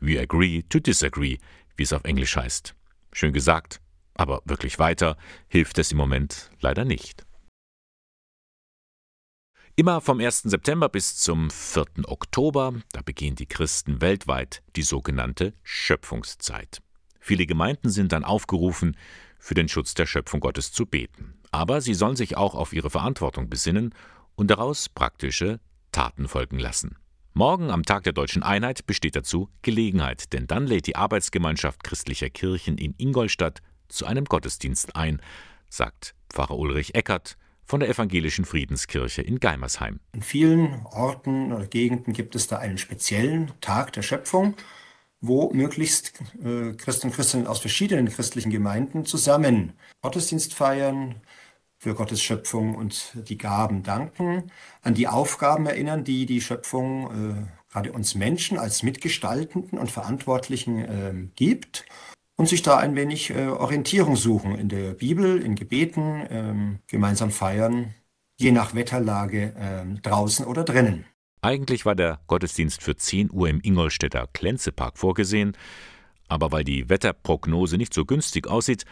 [0.00, 1.38] We agree to disagree,
[1.76, 2.74] wie es auf Englisch heißt.
[3.12, 3.80] Schön gesagt,
[4.14, 5.16] aber wirklich weiter
[5.48, 7.24] hilft es im Moment leider nicht.
[9.76, 10.42] Immer vom 1.
[10.42, 12.04] September bis zum 4.
[12.06, 16.80] Oktober, da begehen die Christen weltweit die sogenannte Schöpfungszeit.
[17.18, 18.96] Viele Gemeinden sind dann aufgerufen,
[19.40, 21.34] für den Schutz der Schöpfung Gottes zu beten.
[21.50, 23.92] Aber sie sollen sich auch auf ihre Verantwortung besinnen
[24.36, 25.58] und daraus praktische
[25.90, 26.96] Taten folgen lassen.
[27.32, 32.30] Morgen am Tag der deutschen Einheit besteht dazu Gelegenheit, denn dann lädt die Arbeitsgemeinschaft christlicher
[32.30, 35.20] Kirchen in Ingolstadt zu einem Gottesdienst ein,
[35.68, 40.00] sagt Pfarrer Ulrich Eckert von der Evangelischen Friedenskirche in Geimersheim.
[40.12, 44.54] In vielen Orten oder Gegenden gibt es da einen speziellen Tag der Schöpfung,
[45.20, 49.72] wo möglichst äh, Christen und Christinnen aus verschiedenen christlichen Gemeinden zusammen
[50.02, 51.16] Gottesdienst feiern,
[51.84, 54.50] für Gottes Schöpfung und die Gaben danken,
[54.80, 60.78] an die Aufgaben erinnern, die die Schöpfung äh, gerade uns Menschen als Mitgestaltenden und Verantwortlichen
[60.78, 61.84] äh, gibt
[62.36, 67.30] und sich da ein wenig äh, Orientierung suchen in der Bibel, in Gebeten, ähm, gemeinsam
[67.30, 67.94] feiern,
[68.36, 71.04] je nach Wetterlage ähm, draußen oder drinnen.
[71.40, 75.56] Eigentlich war der Gottesdienst für 10 Uhr im Ingolstädter Klenzepark vorgesehen,
[76.26, 78.84] aber weil die Wetterprognose nicht so günstig aussieht,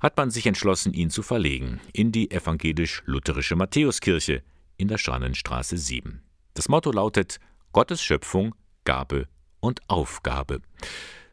[0.00, 4.42] hat man sich entschlossen, ihn zu verlegen in die evangelisch-lutherische Matthäuskirche
[4.76, 6.22] in der Schrannenstraße 7.
[6.54, 7.38] Das Motto lautet
[7.72, 9.28] Gottes Schöpfung, Gabe
[9.60, 10.62] und Aufgabe.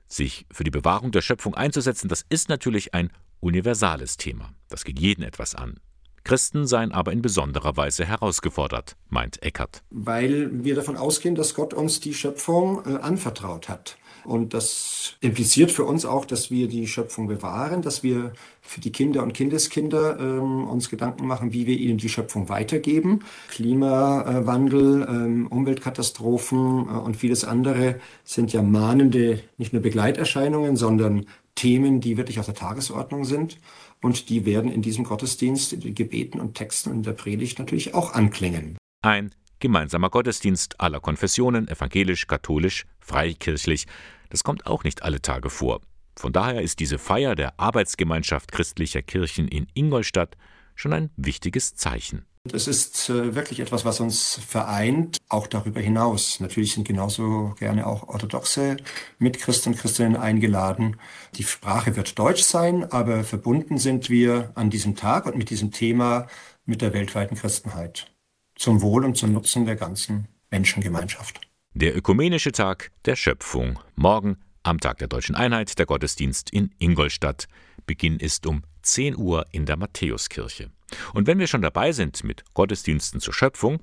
[0.07, 4.53] Sich für die Bewahrung der Schöpfung einzusetzen, das ist natürlich ein universales Thema.
[4.69, 5.79] Das geht jeden etwas an.
[6.23, 9.81] Christen seien aber in besonderer Weise herausgefordert, meint Eckert.
[9.89, 13.97] Weil wir davon ausgehen, dass Gott uns die Schöpfung äh, anvertraut hat.
[14.27, 18.91] Und das impliziert für uns auch, dass wir die Schöpfung bewahren, dass wir für die
[18.91, 23.21] Kinder und Kindeskinder ähm, uns Gedanken machen, wie wir ihnen die Schöpfung weitergeben.
[23.47, 32.01] Klimawandel, ähm, Umweltkatastrophen äh, und vieles andere sind ja mahnende, nicht nur Begleiterscheinungen, sondern Themen,
[32.01, 33.57] die wirklich auf der Tagesordnung sind.
[34.01, 37.59] Und die werden in diesem Gottesdienst, in den Gebeten und Texten und in der Predigt
[37.59, 38.77] natürlich auch anklingen.
[39.01, 43.87] Ein gemeinsamer Gottesdienst aller Konfessionen, evangelisch, katholisch, freikirchlich,
[44.29, 45.81] das kommt auch nicht alle Tage vor.
[46.15, 50.35] Von daher ist diese Feier der Arbeitsgemeinschaft christlicher Kirchen in Ingolstadt
[50.75, 52.25] schon ein wichtiges Zeichen.
[52.53, 56.39] Es ist äh, wirklich etwas, was uns vereint, auch darüber hinaus.
[56.39, 58.77] Natürlich sind genauso gerne auch orthodoxe
[59.19, 60.97] Mitchristen und Christinnen eingeladen.
[61.35, 65.71] Die Sprache wird Deutsch sein, aber verbunden sind wir an diesem Tag und mit diesem
[65.71, 66.27] Thema
[66.65, 68.11] mit der weltweiten Christenheit.
[68.55, 71.46] Zum Wohl und zum Nutzen der ganzen Menschengemeinschaft.
[71.79, 73.77] Der Ökumenische Tag der Schöpfung.
[73.95, 77.47] Morgen am Tag der Deutschen Einheit der Gottesdienst in Ingolstadt.
[77.85, 80.71] Beginn ist um 10 Uhr in der Matthäuskirche.
[81.13, 83.79] Und wenn wir schon dabei sind mit Gottesdiensten zur Schöpfung,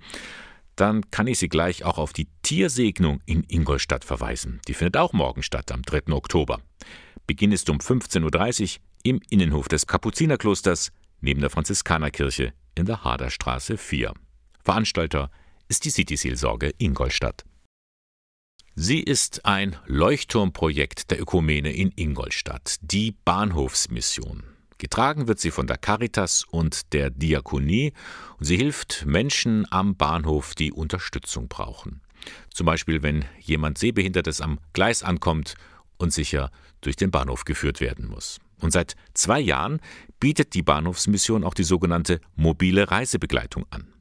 [0.74, 4.60] dann kann ich Sie gleich auch auf die Tiersegnung in Ingolstadt verweisen.
[4.66, 6.12] Die findet auch morgen statt, am 3.
[6.14, 6.58] Oktober.
[7.28, 13.76] Beginn ist um 15.30 Uhr im Innenhof des Kapuzinerklosters neben der Franziskanerkirche in der Haderstraße
[13.76, 14.14] 4.
[14.64, 15.30] Veranstalter
[15.68, 17.44] ist die City-Seelsorge Ingolstadt.
[18.76, 24.42] Sie ist ein Leuchtturmprojekt der Ökumene in Ingolstadt, die Bahnhofsmission.
[24.78, 27.92] Getragen wird sie von der Caritas und der Diakonie
[28.40, 32.00] und sie hilft Menschen am Bahnhof, die Unterstützung brauchen.
[32.52, 35.54] Zum Beispiel, wenn jemand Sehbehindertes am Gleis ankommt
[35.96, 38.40] und sicher durch den Bahnhof geführt werden muss.
[38.58, 39.78] Und seit zwei Jahren
[40.18, 43.93] bietet die Bahnhofsmission auch die sogenannte mobile Reisebegleitung an.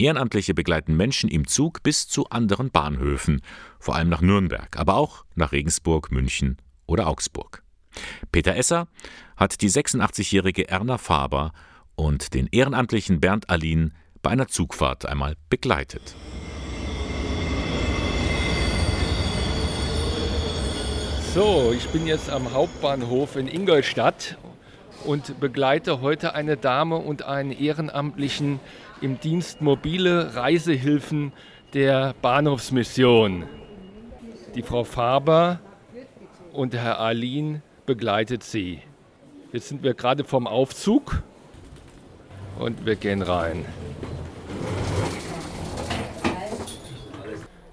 [0.00, 3.42] Ehrenamtliche begleiten Menschen im Zug bis zu anderen Bahnhöfen,
[3.80, 6.56] vor allem nach Nürnberg, aber auch nach Regensburg, München
[6.86, 7.64] oder Augsburg.
[8.30, 8.86] Peter Esser
[9.36, 11.52] hat die 86-jährige Erna Faber
[11.96, 16.14] und den ehrenamtlichen Bernd Alin bei einer Zugfahrt einmal begleitet.
[21.34, 24.38] So, ich bin jetzt am Hauptbahnhof in Ingolstadt
[25.04, 28.60] und begleite heute eine Dame und einen Ehrenamtlichen
[29.00, 31.32] im Dienst mobile Reisehilfen
[31.74, 33.44] der Bahnhofsmission.
[34.54, 35.60] Die Frau Faber
[36.52, 38.80] und Herr Alin begleitet sie.
[39.52, 41.22] Jetzt sind wir gerade vom Aufzug
[42.58, 43.64] und wir gehen rein.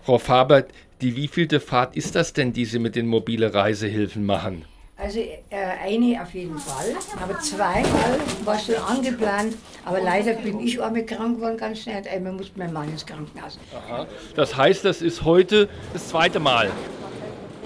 [0.03, 0.65] Frau Faber,
[1.01, 4.65] die wievielte Fahrt ist das denn, die Sie mit den mobile Reisehilfen machen?
[4.97, 5.35] Also äh,
[5.83, 11.03] eine auf jeden Fall, aber zweimal war es schon angeplant, aber leider bin ich einmal
[11.05, 13.59] krank geworden ganz schnell und einmal musste mein Mann ins Krankenhaus.
[13.75, 14.07] Aha.
[14.37, 16.71] Das heißt, das ist heute das zweite Mal.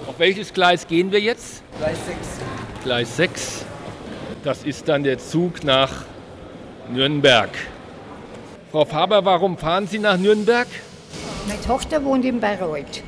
[0.08, 1.62] Auf welches Gleis gehen wir jetzt?
[1.78, 2.18] Gleis 6.
[2.82, 3.64] Gleis 6.
[4.42, 6.04] Das ist dann der Zug nach
[6.92, 7.50] Nürnberg.
[8.72, 10.66] Frau Faber, warum fahren Sie nach Nürnberg?
[11.46, 13.02] Meine Tochter wohnt in Bayreuth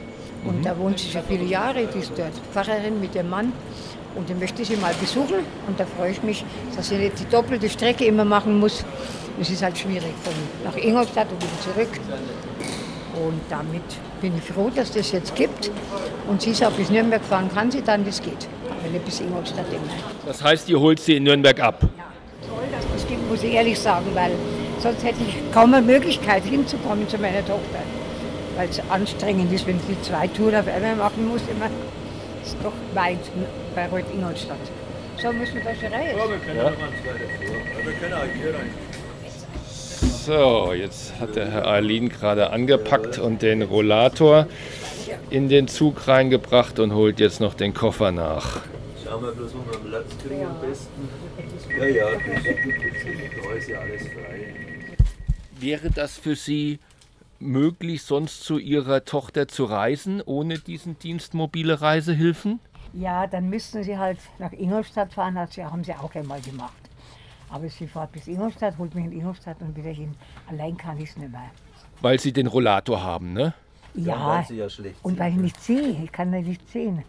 [0.45, 3.53] und da wohnt sie schon viele Jahre, die ist dort Pfarrerin mit ihrem Mann
[4.15, 6.45] und die möchte sie mal besuchen und da freue ich mich,
[6.77, 8.85] dass sie nicht die doppelte Strecke immer machen muss.
[9.41, 12.01] Es ist halt schwierig von nach Ingolstadt und wieder zurück.
[13.15, 13.83] Und damit
[14.21, 15.71] bin ich froh, dass das jetzt gibt.
[16.29, 18.49] Und sie sagt, bis Nürnberg fahren kann sie dann, das geht.
[18.69, 19.93] Aber nicht bis Ingolstadt immer.
[20.27, 21.81] Das heißt, ihr holt sie in Nürnberg ab?
[21.81, 24.33] Toll, dass das gibt, muss ich ehrlich sagen, weil
[24.81, 27.83] sonst hätte ich kaum eine Möglichkeit hinzukommen zu meiner Tochter.
[28.57, 31.43] Weil es anstrengend ist, wenn sie zwei Touren auf einmal machen muss.
[31.51, 31.71] Immer.
[32.43, 33.21] Das ist doch weit
[33.75, 34.59] bei Reuth Ingolstadt.
[35.17, 36.17] So müssen wir da schon rein.
[36.17, 36.65] Ja, wir können ja.
[36.65, 37.85] mal zwei davor.
[37.85, 38.71] Wir können auch hier rein.
[40.25, 44.49] So, jetzt hat der Herr Arlin gerade angepackt und den Rollator
[45.31, 48.61] in den Zug reingebracht und holt jetzt noch den Koffer nach.
[49.05, 51.09] Schauen wir bloß, wo wir Platz kriegen am besten.
[51.79, 54.55] Ja, ja, da ist ja alles frei.
[55.61, 56.81] Wäre das für Sie
[57.43, 62.61] möglich, sonst zu Ihrer Tochter zu reisen, ohne diesen Dienst mobile Reisehilfen?
[62.93, 66.73] Ja, dann müssten sie halt nach Ingolstadt fahren, das haben sie auch einmal gemacht.
[67.49, 70.15] Aber sie fährt bis Ingolstadt, holt mich in Ingolstadt und wieder hin.
[70.49, 71.51] Allein kann ich es nicht mehr.
[72.01, 73.55] Weil Sie den Rollator haben, ne?
[73.95, 76.03] Ja, ja schlecht und weil ich nicht sehe.
[76.03, 77.05] Ich kann ja nicht sehen.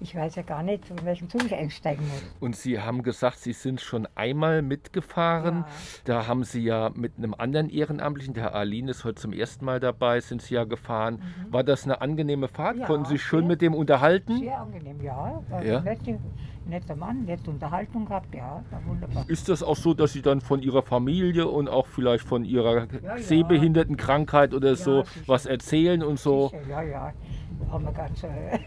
[0.00, 2.22] Ich weiß ja gar nicht, in welchen Zug ich einsteigen muss.
[2.40, 5.64] Und Sie haben gesagt, Sie sind schon einmal mitgefahren.
[6.04, 9.64] Da haben Sie ja mit einem anderen Ehrenamtlichen, der Herr Arlin ist heute zum ersten
[9.64, 11.22] Mal dabei, sind Sie ja gefahren.
[11.50, 12.76] War das eine angenehme Fahrt?
[12.76, 12.80] Mhm.
[12.82, 14.38] Ja, Konnten Sie sich schön mit dem unterhalten?
[14.38, 15.42] Sehr angenehm, ja.
[15.64, 15.78] Ja.
[15.80, 16.20] Ein
[16.68, 19.24] netter, Mann, nette Unterhaltung gehabt, ja, wunderbar.
[19.28, 22.86] Ist das auch so, dass Sie dann von Ihrer Familie und auch vielleicht von Ihrer
[23.02, 23.18] ja.
[23.18, 25.20] Sehbehindertenkrankheit oder so sicher.
[25.26, 26.52] was erzählen und so?
[26.68, 27.12] Ja, ja,
[27.60, 28.58] da haben wir ganz äh,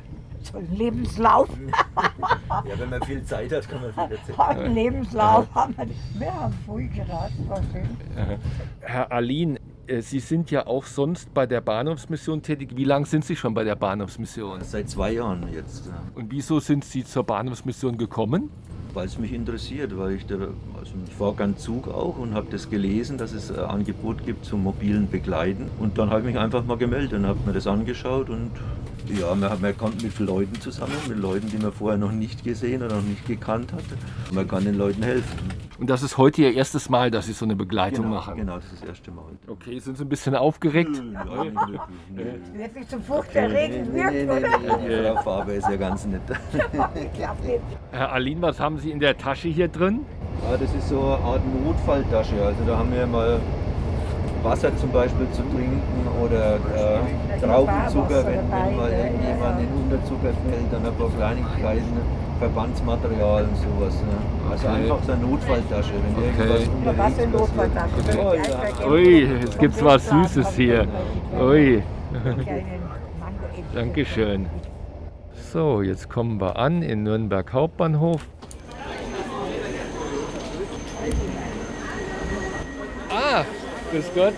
[0.46, 1.50] so einen Lebenslauf.
[2.50, 4.40] Ja, wenn man viel Zeit hat, kann man viel erzählen.
[4.40, 5.88] einen Lebenslauf haben wir.
[6.20, 6.90] Wir haben früh
[7.48, 7.84] war schön.
[8.16, 8.38] Äh,
[8.82, 12.72] Herr Arlin, äh, Sie sind ja auch sonst bei der Bahnhofsmission tätig.
[12.76, 14.62] Wie lange sind Sie schon bei der Bahnhofsmission?
[14.62, 15.90] Seit zwei Jahren jetzt.
[16.16, 18.50] Und wieso sind Sie zur Bahnhofsmission gekommen?
[18.94, 22.48] Weil es mich interessiert, weil ich, da, also ich fahre ganz Zug auch und habe
[22.52, 25.70] das gelesen, dass es ein Angebot gibt zum mobilen Begleiten.
[25.80, 28.52] Und dann habe ich mich einfach mal gemeldet und habe mir das angeschaut und
[29.20, 32.82] ja, man, man kommt mit Leuten zusammen, mit Leuten, die man vorher noch nicht gesehen
[32.84, 33.98] oder noch nicht gekannt hatte.
[34.34, 35.62] Man kann den Leuten helfen.
[35.80, 38.36] Und das ist heute Ihr erstes Mal, dass Sie so eine Begleitung Genau, machen.
[38.38, 39.26] genau, das ist das erste Mal.
[39.48, 41.02] Okay, sind Sie ein bisschen aufgeregt?
[42.14, 44.78] Wird nicht zum furchterregend wirkt, oder?
[44.78, 46.22] Die Frau Faber ist ja ganz nett.
[47.92, 50.02] Herr Arlin, was haben Sie in der Tasche hier drin?
[50.50, 52.42] Ja, das ist so eine Art Notfalltasche.
[52.44, 53.40] Also da haben wir mal
[54.44, 55.82] Wasser zum Beispiel zu trinken
[56.24, 63.44] oder äh, Traubenzucker, wenn, wenn mal irgendjemand in Unterzucker fällt, dann ein paar Kleinigkeiten, Verbandsmaterial
[63.44, 63.94] und sowas.
[64.02, 64.50] Ne?
[64.52, 64.76] Also Okay.
[64.78, 66.26] einfach so eine Notfalltasche, wenn Okay.
[66.26, 67.96] irgendwas Was unterwegs Notfalltasche?
[68.04, 68.26] passiert.
[68.26, 68.90] Oh, ja.
[68.92, 70.88] Ui, jetzt gibt's was Süßes hier.
[71.40, 71.84] Ui.
[73.76, 74.48] Dankeschön.
[75.52, 78.26] So, jetzt kommen wir an in Nürnberg Hauptbahnhof.
[83.92, 84.34] Grüß Gott.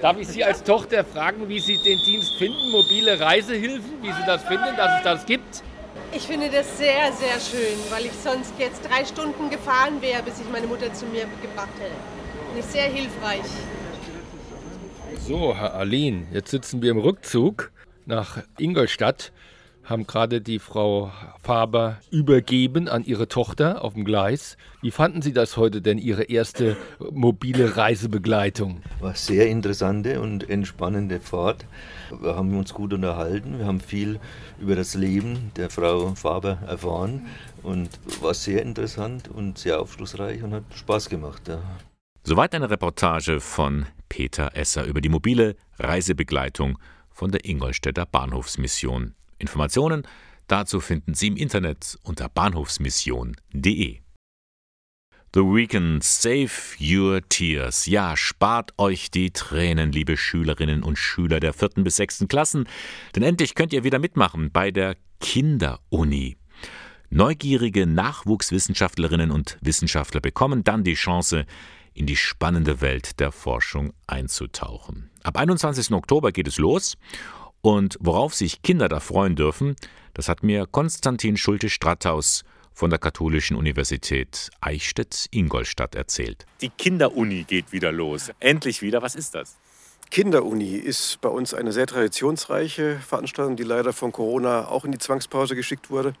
[0.00, 4.26] Darf ich Sie als Tochter fragen, wie Sie den Dienst finden, mobile Reisehilfen, wie Sie
[4.26, 5.62] das finden, dass es das gibt?
[6.12, 10.40] Ich finde das sehr, sehr schön, weil ich sonst jetzt drei Stunden gefahren wäre, bis
[10.40, 11.94] ich meine Mutter zu mir gebracht hätte.
[12.46, 13.44] Finde ich sehr hilfreich.
[15.26, 17.72] So, Herr Arlin, jetzt sitzen wir im Rückzug
[18.06, 19.32] nach Ingolstadt,
[19.86, 24.56] haben gerade die Frau Faber übergeben an ihre Tochter auf dem Gleis.
[24.82, 26.76] Wie fanden Sie das heute denn, Ihre erste
[27.10, 28.82] mobile Reisebegleitung?
[29.00, 31.64] War sehr interessante und entspannende Fahrt.
[32.20, 33.58] Wir haben uns gut unterhalten.
[33.58, 34.18] Wir haben viel
[34.60, 37.26] über das Leben der Frau Faber erfahren
[37.62, 37.88] und
[38.20, 41.48] war sehr interessant und sehr aufschlussreich und hat Spaß gemacht.
[41.48, 41.60] Ja.
[42.24, 46.78] Soweit eine Reportage von Peter Esser über die mobile Reisebegleitung
[47.10, 49.14] von der Ingolstädter Bahnhofsmission.
[49.38, 50.06] Informationen
[50.46, 54.00] dazu finden Sie im Internet unter bahnhofsmission.de.
[55.34, 57.84] The Weekend Save Your Tears.
[57.86, 62.66] Ja, spart euch die Tränen, liebe Schülerinnen und Schüler der vierten bis sechsten Klassen,
[63.14, 66.38] denn endlich könnt ihr wieder mitmachen bei der Kinderuni.
[67.10, 71.44] Neugierige Nachwuchswissenschaftlerinnen und Wissenschaftler bekommen dann die Chance,
[71.92, 75.10] in die spannende Welt der Forschung einzutauchen.
[75.22, 75.92] Ab 21.
[75.92, 76.96] Oktober geht es los
[77.66, 79.74] Und worauf sich Kinder da freuen dürfen,
[80.14, 86.46] das hat mir Konstantin Schulte-Stratthaus von der Katholischen Universität Eichstätt-Ingolstadt erzählt.
[86.60, 88.30] Die Kinderuni geht wieder los.
[88.38, 89.02] Endlich wieder.
[89.02, 89.56] Was ist das?
[90.10, 94.98] Kinderuni ist bei uns eine sehr traditionsreiche Veranstaltung, die leider von Corona auch in die
[94.98, 96.14] Zwangspause geschickt wurde.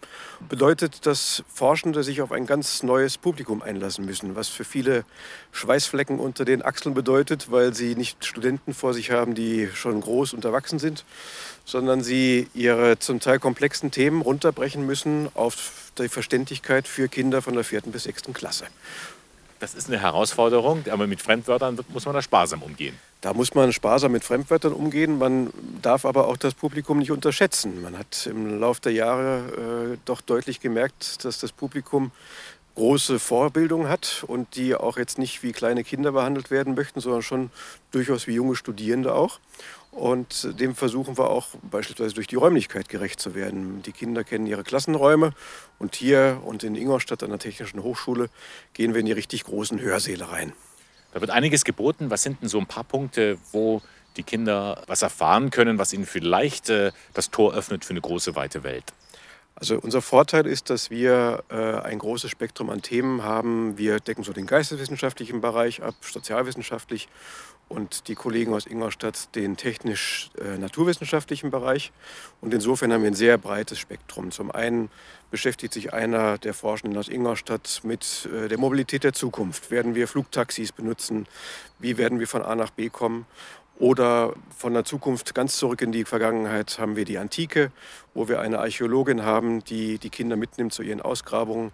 [0.48, 5.04] Bedeutet, dass Forschende sich auf ein ganz neues Publikum einlassen müssen, was für viele
[5.52, 10.34] Schweißflecken unter den Achseln bedeutet, weil sie nicht Studenten vor sich haben, die schon groß
[10.34, 11.04] und erwachsen sind,
[11.64, 17.54] sondern sie ihre zum Teil komplexen Themen runterbrechen müssen auf die Verständlichkeit für Kinder von
[17.54, 18.66] der vierten bis sechsten Klasse.
[19.58, 22.98] Das ist eine Herausforderung, aber mit Fremdwörtern muss man da sparsam umgehen.
[23.20, 25.18] Da muss man sparsam mit Fremdwörtern umgehen.
[25.18, 25.50] Man
[25.82, 27.80] darf aber auch das Publikum nicht unterschätzen.
[27.82, 32.12] Man hat im Laufe der Jahre äh, doch deutlich gemerkt, dass das Publikum
[32.76, 37.22] große Vorbildung hat und die auch jetzt nicht wie kleine Kinder behandelt werden möchten, sondern
[37.22, 37.50] schon
[37.90, 39.40] durchaus wie junge Studierende auch.
[39.90, 43.82] Und dem versuchen wir auch beispielsweise durch die Räumlichkeit gerecht zu werden.
[43.82, 45.32] Die Kinder kennen ihre Klassenräume
[45.78, 48.28] und hier und in Ingolstadt an der Technischen Hochschule
[48.74, 50.52] gehen wir in die richtig großen Hörsäle rein.
[51.16, 52.10] Da wird einiges geboten.
[52.10, 53.80] Was sind denn so ein paar Punkte, wo
[54.18, 58.36] die Kinder was erfahren können, was ihnen vielleicht äh, das Tor öffnet für eine große,
[58.36, 58.84] weite Welt?
[59.58, 63.78] Also unser Vorteil ist, dass wir äh, ein großes Spektrum an Themen haben.
[63.78, 67.08] Wir decken so den geisteswissenschaftlichen Bereich ab, sozialwissenschaftlich
[67.68, 71.90] und die Kollegen aus Ingolstadt den technisch-naturwissenschaftlichen äh, Bereich.
[72.42, 74.30] Und insofern haben wir ein sehr breites Spektrum.
[74.30, 74.90] Zum einen
[75.30, 79.70] beschäftigt sich einer der Forschenden aus Ingolstadt mit äh, der Mobilität der Zukunft.
[79.70, 81.26] Werden wir Flugtaxis benutzen?
[81.78, 83.24] Wie werden wir von A nach B kommen?
[83.78, 87.70] Oder von der Zukunft ganz zurück in die Vergangenheit haben wir die Antike,
[88.14, 91.72] wo wir eine Archäologin haben, die die Kinder mitnimmt zu ihren Ausgrabungen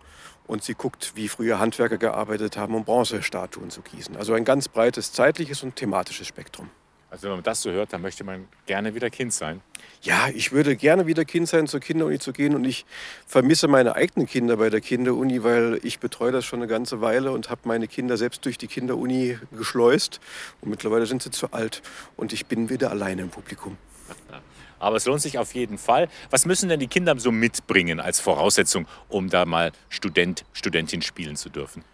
[0.48, 4.16] und sie guckt, wie früher Handwerker gearbeitet haben, um Bronzestatuen zu gießen.
[4.16, 6.70] Also ein ganz breites zeitliches und thematisches Spektrum.
[7.12, 9.60] Also wenn man das so hört, dann möchte man gerne wieder Kind sein.
[10.00, 12.54] Ja, ich würde gerne wieder Kind sein, zur Kinderuni zu gehen.
[12.54, 12.86] Und ich
[13.26, 17.32] vermisse meine eigenen Kinder bei der Kinderuni, weil ich betreue das schon eine ganze Weile
[17.32, 20.20] und habe meine Kinder selbst durch die Kinderuni geschleust.
[20.62, 21.82] Und mittlerweile sind sie zu alt
[22.16, 23.76] und ich bin wieder alleine im Publikum.
[24.78, 26.08] Aber es lohnt sich auf jeden Fall.
[26.30, 31.36] Was müssen denn die Kinder so mitbringen als Voraussetzung, um da mal Student, Studentin spielen
[31.36, 31.84] zu dürfen?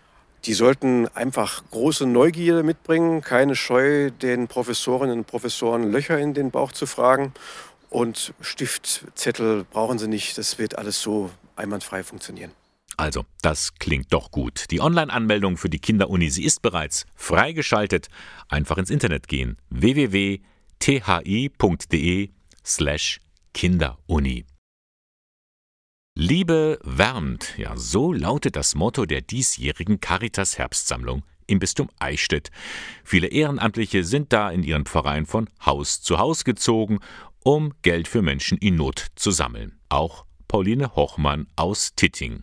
[0.44, 6.50] Die sollten einfach große Neugierde mitbringen, keine Scheu, den Professorinnen und Professoren Löcher in den
[6.50, 7.32] Bauch zu fragen.
[7.90, 12.52] Und Stift, Zettel brauchen sie nicht, das wird alles so einwandfrei funktionieren.
[12.96, 14.64] Also, das klingt doch gut.
[14.70, 18.08] Die Online-Anmeldung für die Kinderuni, sie ist bereits freigeschaltet.
[18.48, 19.56] Einfach ins Internet gehen.
[19.70, 20.40] www.thi.de
[22.64, 23.20] slash
[23.54, 24.44] Kinderuni.
[26.20, 32.50] Liebe wärmt, ja, so lautet das Motto der diesjährigen Caritas Herbstsammlung im Bistum Eichstätt.
[33.04, 36.98] Viele Ehrenamtliche sind da in ihren Pfarreien von Haus zu Haus gezogen,
[37.44, 39.78] um Geld für Menschen in Not zu sammeln.
[39.90, 42.42] Auch Pauline Hochmann aus Titting.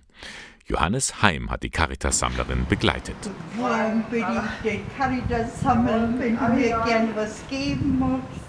[0.66, 3.18] Johannes Heim hat die Caritas-Sammlerin begleitet.
[3.60, 8.40] Warum bin ich den Caritas sammeln, wenn du mir gern was geben magst?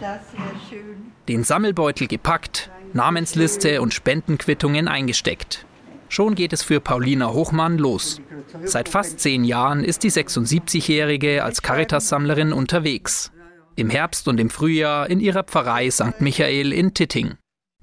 [0.00, 1.12] Das wäre schön.
[1.26, 5.66] Den Sammelbeutel gepackt, Namensliste und Spendenquittungen eingesteckt.
[6.08, 8.20] Schon geht es für Paulina Hochmann los.
[8.62, 13.32] Seit fast zehn Jahren ist die 76-Jährige als Caritas-Sammlerin unterwegs.
[13.74, 16.20] Im Herbst und im Frühjahr in ihrer Pfarrei St.
[16.20, 17.34] Michael in Titting.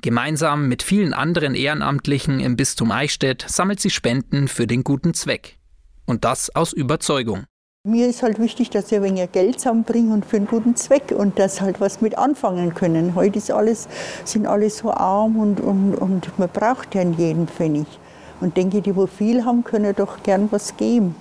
[0.02, 5.58] Gemeinsam mit vielen anderen Ehrenamtlichen im Bistum Eichstätt sammelt sie Spenden für den guten Zweck.
[6.06, 7.44] Und das aus Überzeugung.
[7.84, 11.12] Mir ist halt wichtig, dass ich ein wenig Geld zusammenbringe und für einen guten Zweck
[11.18, 13.16] und dass halt was mit anfangen können.
[13.16, 13.88] Heute ist alles,
[14.24, 17.88] sind alle so arm und, und, und man braucht ja jeden Pfennig.
[18.40, 21.16] Und denke, die, wo viel haben, können doch gern was geben.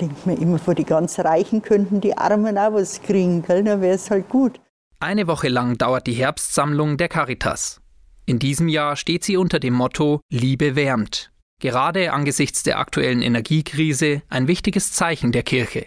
[0.00, 3.62] Denke mir immer, vor die ganz Reichen könnten die Armen auch was kriegen, gell?
[3.62, 4.58] dann wäre es halt gut.
[4.98, 7.80] Eine Woche lang dauert die Herbstsammlung der Caritas.
[8.26, 11.31] In diesem Jahr steht sie unter dem Motto Liebe wärmt
[11.62, 15.86] gerade angesichts der aktuellen Energiekrise ein wichtiges Zeichen der Kirche.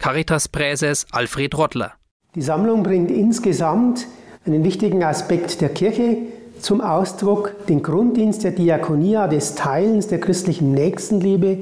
[0.00, 1.92] Caritas-Präses Alfred Rottler.
[2.34, 4.06] Die Sammlung bringt insgesamt
[4.46, 6.16] einen wichtigen Aspekt der Kirche
[6.58, 11.58] zum Ausdruck, den Grunddienst der Diakonia, des Teilens der christlichen Nächstenliebe.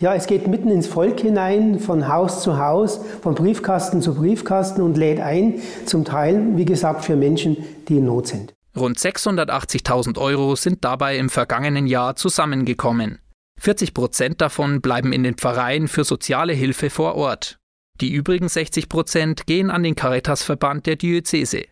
[0.00, 4.82] Ja, es geht mitten ins Volk hinein, von Haus zu Haus, von Briefkasten zu Briefkasten
[4.82, 8.54] und lädt ein, zum Teil, wie gesagt, für Menschen, die in Not sind.
[8.76, 13.20] Rund 680.000 Euro sind dabei im vergangenen Jahr zusammengekommen.
[13.60, 17.58] 40 Prozent davon bleiben in den Pfarreien für soziale Hilfe vor Ort.
[18.00, 21.66] Die übrigen 60 Prozent gehen an den Caritasverband der Diözese.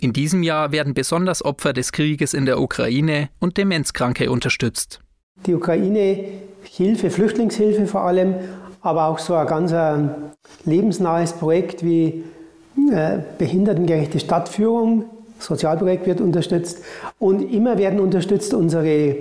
[0.00, 5.00] In diesem Jahr werden besonders Opfer des Krieges in der Ukraine und Demenzkranke unterstützt.
[5.46, 6.24] Die Ukraine
[6.62, 8.36] Hilfe, Flüchtlingshilfe vor allem,
[8.80, 9.96] aber auch so ein ganz äh,
[10.64, 12.24] lebensnahes Projekt wie
[12.92, 15.06] äh, behindertengerechte Stadtführung
[15.44, 16.82] Sozialprojekt wird unterstützt
[17.18, 19.16] und immer werden unterstützt unsere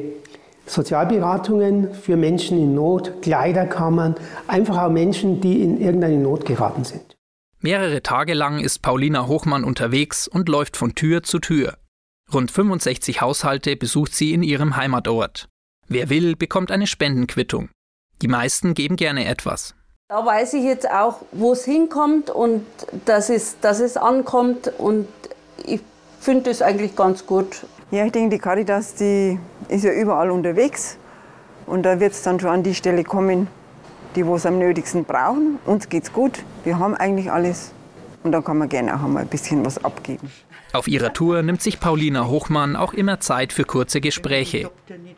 [0.66, 4.16] Sozialberatungen für Menschen in Not, Kleiderkammern,
[4.48, 7.18] einfach auch Menschen, die in irgendeine Not geraten sind.
[7.60, 11.78] Mehrere Tage lang ist Paulina Hochmann unterwegs und läuft von Tür zu Tür.
[12.34, 15.48] Rund 65 Haushalte besucht sie in ihrem Heimatort.
[15.88, 17.70] Wer will, bekommt eine Spendenquittung.
[18.22, 19.76] Die meisten geben gerne etwas.
[20.10, 22.66] Da weiß ich jetzt auch, wo es hinkommt und
[23.06, 25.08] dass es, dass es ankommt und
[25.66, 25.82] ich
[26.24, 27.66] finde es eigentlich ganz gut.
[27.92, 30.98] Ja, ich denke, die Caritas, die ist ja überall unterwegs
[31.66, 33.48] und da wird es dann schon an die Stelle kommen,
[34.16, 35.60] die es am nötigsten brauchen.
[35.66, 37.72] Uns geht's gut, wir haben eigentlich alles
[38.24, 40.32] und da kann man gerne auch einmal ein bisschen was abgeben.
[40.74, 44.72] Auf ihrer Tour nimmt sich Paulina Hochmann auch immer Zeit für kurze Gespräche.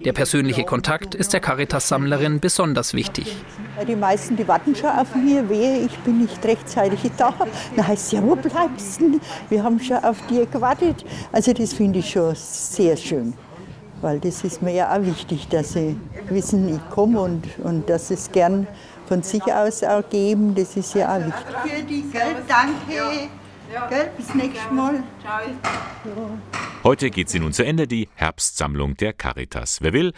[0.04, 3.38] Der persönliche Kontakt ist der Caritas-Sammlerin besonders wichtig.
[3.88, 7.34] Die meisten, die warten schon auf mich, wehe, ich bin nicht rechtzeitig da.
[7.74, 9.18] Dann heißt es ja, wo bleibst du?
[9.48, 11.06] Wir haben schon auf dir gewartet.
[11.32, 13.34] Also das finde ich schon sehr schön.
[14.02, 15.96] Weil das ist mir ja auch wichtig, dass sie
[16.28, 18.68] wissen, ich komme und, und dass sie es gern
[19.08, 20.54] von sich aus auch geben.
[20.54, 21.56] Das ist ja auch wichtig.
[21.64, 23.30] Für die Geld, danke.
[23.90, 25.04] Gell, bis nächstes Mal.
[26.84, 29.82] Heute geht sie nun zu Ende, die Herbstsammlung der Caritas.
[29.82, 30.14] Wer will,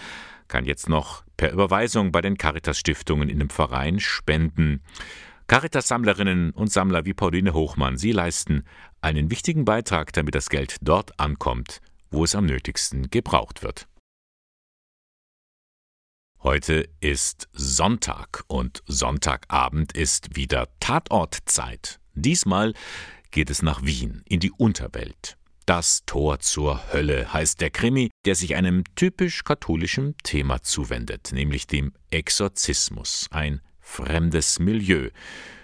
[0.48, 4.84] kann jetzt noch per Überweisung bei den Caritas-Stiftungen in dem Verein spenden.
[5.48, 8.64] Caritas-Sammlerinnen und Sammler wie Pauline Hochmann, sie leisten
[9.02, 11.82] einen wichtigen Beitrag, damit das Geld dort ankommt,
[12.12, 13.88] wo es am nötigsten gebraucht wird.
[16.44, 22.00] Heute ist Sonntag und Sonntagabend ist wieder Tatortzeit.
[22.14, 22.74] Diesmal
[23.32, 25.38] geht es nach Wien, in die Unterwelt.
[25.66, 31.68] Das Tor zur Hölle heißt der Krimi, der sich einem typisch katholischen Thema zuwendet, nämlich
[31.68, 35.10] dem Exorzismus, ein fremdes Milieu,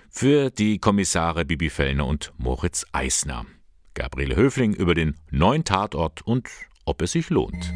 [0.09, 3.45] für die Kommissare Bibi Fellner und Moritz Eisner.
[3.93, 6.49] Gabriele Höfling über den neuen Tatort und
[6.85, 7.73] ob es sich lohnt.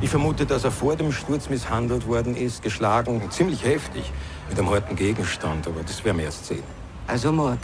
[0.00, 4.12] Ich vermute, dass er vor dem Sturz misshandelt worden ist, geschlagen, ziemlich heftig,
[4.48, 6.62] mit einem harten Gegenstand, aber das werden wir erst sehen.
[7.06, 7.58] Also Mord.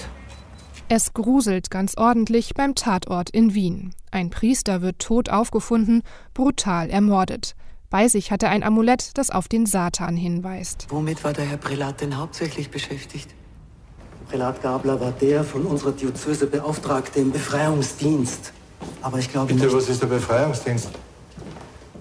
[0.89, 3.95] Es gruselt ganz ordentlich beim Tatort in Wien.
[4.11, 6.03] Ein Priester wird tot aufgefunden,
[6.35, 7.55] brutal ermordet.
[7.89, 10.87] Bei sich hat er ein Amulett, das auf den Satan hinweist.
[10.91, 13.35] Womit war der Herr Prälat denn hauptsächlich beschäftigt?
[14.29, 18.53] Prälat Gabler war der von unserer Diözese Beauftragte im Befreiungsdienst.
[19.01, 19.77] Aber ich glaube Bitte, nicht...
[19.77, 20.91] was ist der Befreiungsdienst?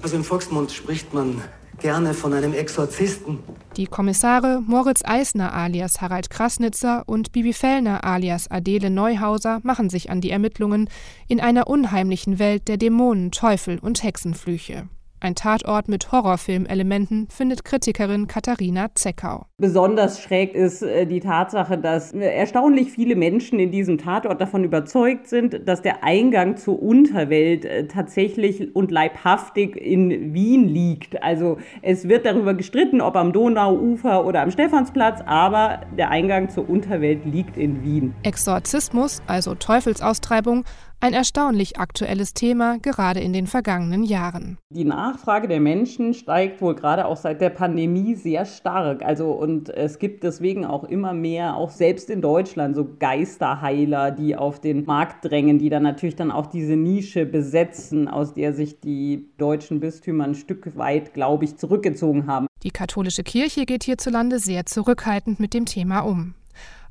[0.02, 1.42] Also im Volksmund spricht man
[1.84, 3.40] gerne von einem Exorzisten.
[3.76, 10.10] Die Kommissare Moritz Eisner alias Harald Krasnitzer und Bibi Fellner alias Adele Neuhauser machen sich
[10.10, 10.90] an die Ermittlungen
[11.28, 14.88] in einer unheimlichen Welt der Dämonen, Teufel und Hexenflüche.
[15.24, 19.46] Ein Tatort mit Horrorfilmelementen findet Kritikerin Katharina Zeckau.
[19.58, 25.30] Besonders schräg ist äh, die Tatsache, dass erstaunlich viele Menschen in diesem Tatort davon überzeugt
[25.30, 31.24] sind, dass der Eingang zur Unterwelt äh, tatsächlich und leibhaftig in Wien liegt.
[31.24, 36.70] Also es wird darüber gestritten, ob am Donauufer oder am Stephansplatz, aber der Eingang zur
[36.70, 38.14] Unterwelt liegt in Wien.
[38.24, 40.66] Exorzismus, also Teufelsaustreibung,
[41.04, 44.58] ein erstaunlich aktuelles Thema, gerade in den vergangenen Jahren.
[44.70, 49.04] Die Nachfrage der Menschen steigt wohl gerade auch seit der Pandemie sehr stark.
[49.04, 54.38] Also und es gibt deswegen auch immer mehr, auch selbst in Deutschland, so Geisterheiler, die
[54.38, 58.80] auf den Markt drängen, die dann natürlich dann auch diese Nische besetzen, aus der sich
[58.80, 62.48] die deutschen Bistümer ein Stück weit, glaube ich, zurückgezogen haben.
[62.64, 66.34] Die katholische Kirche geht hierzulande sehr zurückhaltend mit dem Thema um.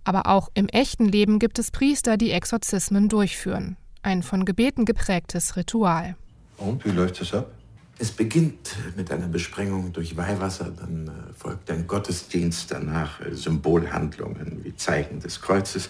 [0.05, 3.79] Aber auch im echten Leben gibt es Priester, die Exorzismen durchführen.
[4.03, 6.17] Ein von Gebeten geprägtes Ritual.
[6.57, 7.53] Und wie läuft das ab?
[7.99, 14.65] Es beginnt mit einer Besprengung durch Weihwasser, dann äh, folgt ein Gottesdienst, danach äh, Symbolhandlungen
[14.65, 15.89] wie Zeichen des Kreuzes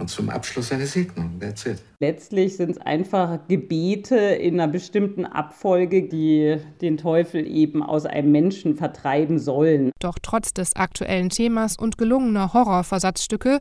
[0.00, 1.38] und zum Abschluss eine Segnung.
[1.38, 1.82] That's it.
[2.00, 8.32] Letztlich sind es einfach Gebete in einer bestimmten Abfolge, die den Teufel eben aus einem
[8.32, 9.92] Menschen vertreiben sollen.
[10.00, 13.58] Doch trotz des aktuellen Themas und gelungener Horrorversatzstücke,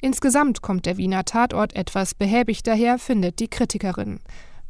[0.00, 4.20] insgesamt kommt der Wiener Tatort etwas behäbig daher, findet die Kritikerin.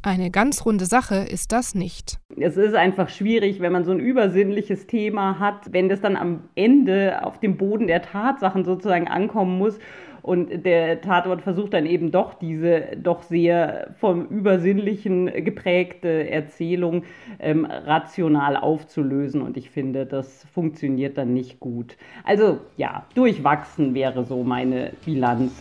[0.05, 2.19] Eine ganz runde Sache ist das nicht.
[2.37, 6.49] Es ist einfach schwierig, wenn man so ein übersinnliches Thema hat, wenn das dann am
[6.57, 9.79] Ende auf dem Boden der Tatsachen sozusagen ankommen muss
[10.23, 17.05] und der Tatort versucht dann eben doch diese doch sehr vom Übersinnlichen geprägte Erzählung
[17.41, 19.43] ähm, rational aufzulösen.
[19.43, 21.97] Und ich finde, das funktioniert dann nicht gut.
[22.25, 25.53] Also ja, durchwachsen wäre so meine Bilanz.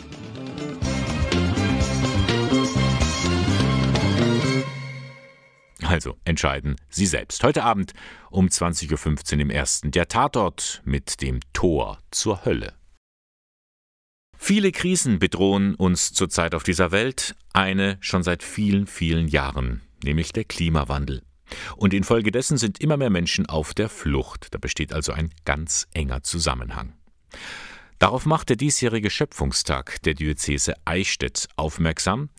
[5.84, 7.43] Also entscheiden Sie selbst.
[7.43, 7.93] Heute Abend
[8.30, 9.91] um 20.15 Uhr im ersten.
[9.91, 12.80] Der Tatort mit dem Tor zur Hölle.
[14.43, 20.33] Viele Krisen bedrohen uns zurzeit auf dieser Welt, eine schon seit vielen, vielen Jahren, nämlich
[20.33, 21.21] der Klimawandel.
[21.77, 24.47] Und infolgedessen sind immer mehr Menschen auf der Flucht.
[24.49, 26.95] Da besteht also ein ganz enger Zusammenhang.
[27.99, 32.31] Darauf macht der diesjährige Schöpfungstag der Diözese Eichstätt aufmerksam.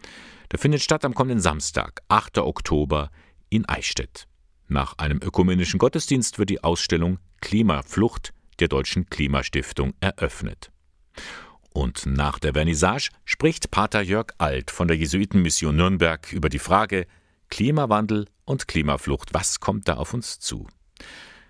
[0.51, 2.39] Der findet statt am kommenden Samstag, 8.
[2.39, 3.13] Oktober,
[3.49, 4.27] in Eichstätt.
[4.67, 10.73] Nach einem ökumenischen Gottesdienst wird die Ausstellung Klimaflucht der Deutschen Klimastiftung eröffnet.
[11.73, 17.07] Und nach der Vernissage spricht Pater Jörg Alt von der Jesuitenmission Nürnberg über die Frage
[17.49, 19.33] Klimawandel und Klimaflucht.
[19.33, 20.69] Was kommt da auf uns zu?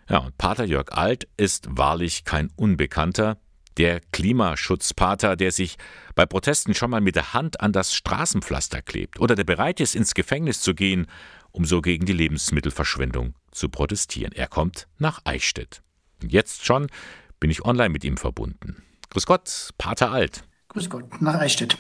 [0.09, 3.39] Ja, und Pater Jörg Alt ist wahrlich kein Unbekannter.
[3.79, 5.77] Der Klimaschutzpater, der sich
[6.15, 9.95] bei Protesten schon mal mit der Hand an das Straßenpflaster klebt oder der bereit ist,
[9.97, 11.07] ins Gefängnis zu gehen,
[11.51, 14.33] um so gegen die Lebensmittelverschwendung zu protestieren.
[14.33, 15.83] Er kommt nach Eichstätt.
[16.23, 16.89] Und jetzt schon
[17.41, 18.83] bin ich online mit ihm verbunden.
[19.13, 20.43] Grüß Gott, Pater Alt.
[20.69, 21.77] Grüß Gott, nach Eichstätt.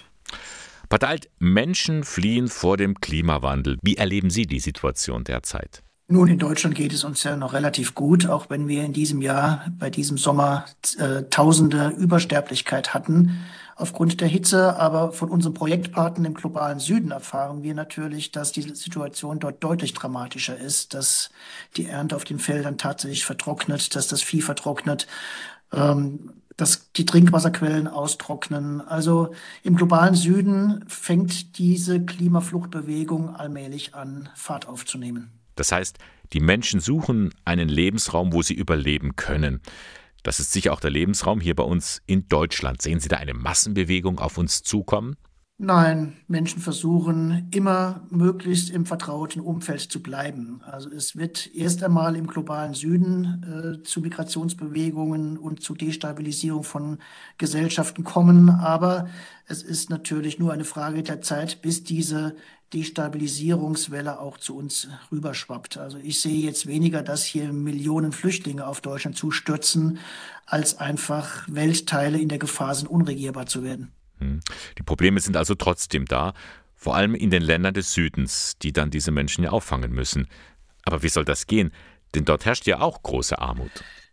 [0.91, 3.79] Pater Alt, Menschen fliehen vor dem Klimawandel.
[3.81, 5.83] Wie erleben Sie die Situation derzeit?
[6.09, 9.23] Nun, in Deutschland geht es uns ja noch relativ gut, auch wenn wir in diesem
[9.23, 10.67] Jahr, bei diesem Sommer,
[10.99, 13.41] äh, tausende Übersterblichkeit hatten
[13.77, 14.77] aufgrund der Hitze.
[14.77, 19.95] Aber von unseren Projektpartnern im globalen Süden erfahren wir natürlich, dass die Situation dort deutlich
[19.95, 21.31] dramatischer ist, dass
[21.79, 25.07] die Ernte auf den Feldern tatsächlich vertrocknet, dass das Vieh vertrocknet.
[25.73, 28.81] Ähm, dass die Trinkwasserquellen austrocknen.
[28.81, 35.31] Also im globalen Süden fängt diese Klimafluchtbewegung allmählich an, Fahrt aufzunehmen.
[35.57, 35.99] Das heißt,
[36.33, 39.61] die Menschen suchen einen Lebensraum, wo sie überleben können.
[40.23, 42.81] Das ist sicher auch der Lebensraum hier bei uns in Deutschland.
[42.81, 45.17] Sehen Sie da eine Massenbewegung auf uns zukommen?
[45.65, 50.61] Nein, Menschen versuchen immer möglichst im vertrauten Umfeld zu bleiben.
[50.65, 56.99] Also es wird erst einmal im globalen Süden äh, zu Migrationsbewegungen und zu Destabilisierung von
[57.39, 59.07] Gesellschaften kommen, aber
[59.47, 62.35] es ist natürlich nur eine Frage der Zeit, bis diese
[62.73, 65.77] Destabilisierungswelle auch zu uns rüberschwappt.
[65.77, 70.01] Also ich sehe jetzt weniger, dass hier Millionen Flüchtlinge auf Deutschland zustürzen,
[70.45, 73.93] als einfach Weltteile in der Gefahr sind, unregierbar zu werden.
[74.23, 74.41] Hm.
[74.79, 76.33] Die Probleme sind also trotzdem da,
[76.75, 80.27] vor allem in den Ländern des Südens, die dann diese Menschen ja auffangen müssen.
[80.85, 81.73] Aber wie soll das gehen?
[82.15, 83.71] Denn dort herrscht ja auch große Armut.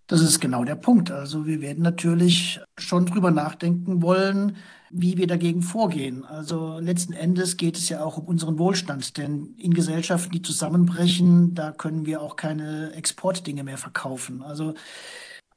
[0.10, 1.12] Das ist genau der Punkt.
[1.12, 4.57] Also wir werden natürlich schon drüber nachdenken wollen,
[4.89, 6.26] wie wir dagegen vorgehen.
[6.26, 11.53] Also letzten Endes geht es ja auch um unseren Wohlstand, denn in Gesellschaften, die zusammenbrechen,
[11.53, 14.41] da können wir auch keine Exportdinge mehr verkaufen.
[14.41, 14.74] Also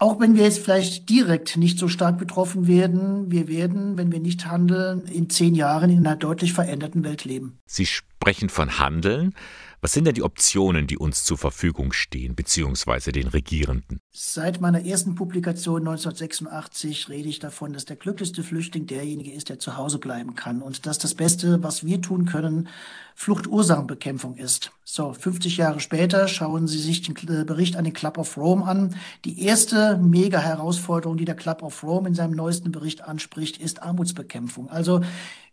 [0.03, 4.19] auch wenn wir jetzt vielleicht direkt nicht so stark betroffen werden, wir werden, wenn wir
[4.19, 7.61] nicht handeln, in zehn Jahren in einer deutlich veränderten Welt leben.
[7.67, 9.33] Sie sprechen von Handeln.
[9.81, 13.99] Was sind denn die Optionen, die uns zur Verfügung stehen, beziehungsweise den Regierenden?
[14.13, 19.61] Seit meiner ersten Publikation 1986 rede ich davon, dass der glücklichste Flüchtling derjenige ist, der
[19.61, 22.69] zu Hause bleiben kann und dass das Beste, was wir tun können,
[23.15, 24.73] Fluchtursachenbekämpfung ist.
[24.85, 27.15] So, 50 Jahre später schauen Sie sich den
[27.47, 28.95] Bericht an den Club of Rome an.
[29.25, 34.71] Die erste Mega-Herausforderung, die der Club of Rome in seinem neuesten Bericht anspricht, ist Armutsbekämpfung.
[34.71, 35.01] Also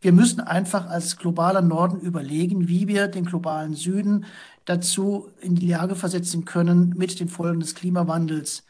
[0.01, 4.26] wir müssen einfach als globaler Norden überlegen, wie wir den globalen Süden
[4.66, 8.64] dazu in die Lage versetzen können, mit den Folgen des Klimawandels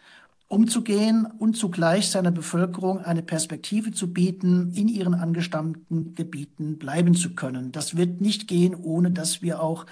[0.49, 7.35] umzugehen und zugleich seiner Bevölkerung eine Perspektive zu bieten, in ihren angestammten Gebieten bleiben zu
[7.35, 7.71] können.
[7.71, 9.85] Das wird nicht gehen, ohne dass wir auch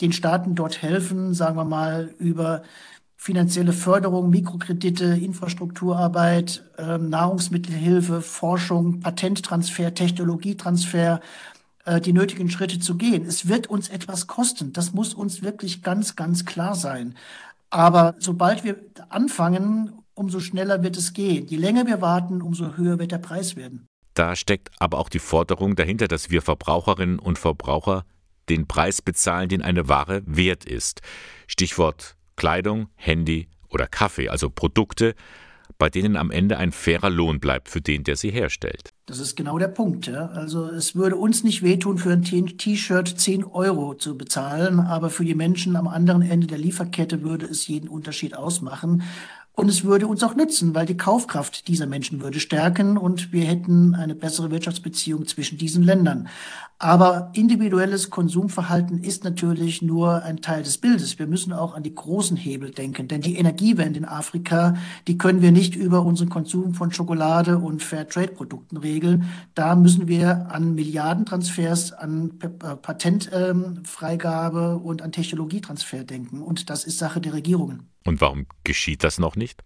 [0.00, 2.62] den Staaten dort helfen, sagen wir mal, über
[3.16, 11.20] finanzielle Förderung, Mikrokredite, Infrastrukturarbeit, äh, Nahrungsmittelhilfe, Forschung, Patenttransfer, Technologietransfer,
[11.84, 13.24] äh, die nötigen Schritte zu gehen.
[13.24, 14.72] Es wird uns etwas kosten.
[14.72, 17.14] Das muss uns wirklich ganz, ganz klar sein.
[17.72, 18.76] Aber sobald wir
[19.08, 21.46] anfangen, umso schneller wird es gehen.
[21.46, 23.86] Je länger wir warten, umso höher wird der Preis werden.
[24.12, 28.04] Da steckt aber auch die Forderung dahinter, dass wir Verbraucherinnen und Verbraucher
[28.50, 31.00] den Preis bezahlen, den eine Ware wert ist.
[31.46, 35.14] Stichwort Kleidung, Handy oder Kaffee, also Produkte,
[35.82, 38.90] bei denen am Ende ein fairer Lohn bleibt für den, der sie herstellt.
[39.06, 40.06] Das ist genau der Punkt.
[40.06, 40.26] Ja.
[40.26, 45.24] Also es würde uns nicht wehtun, für ein T-Shirt 10 Euro zu bezahlen, aber für
[45.24, 49.02] die Menschen am anderen Ende der Lieferkette würde es jeden Unterschied ausmachen.
[49.54, 53.44] Und es würde uns auch nützen, weil die Kaufkraft dieser Menschen würde stärken und wir
[53.44, 56.28] hätten eine bessere Wirtschaftsbeziehung zwischen diesen Ländern.
[56.78, 61.18] Aber individuelles Konsumverhalten ist natürlich nur ein Teil des Bildes.
[61.18, 64.74] Wir müssen auch an die großen Hebel denken, denn die Energiewende in Afrika,
[65.06, 69.26] die können wir nicht über unseren Konsum von Schokolade und Fairtrade-Produkten regeln.
[69.54, 76.40] Da müssen wir an Milliardentransfers, an Patentfreigabe ähm, und an Technologietransfer denken.
[76.40, 77.91] Und das ist Sache der Regierungen.
[78.04, 79.62] Und warum geschieht das noch nicht?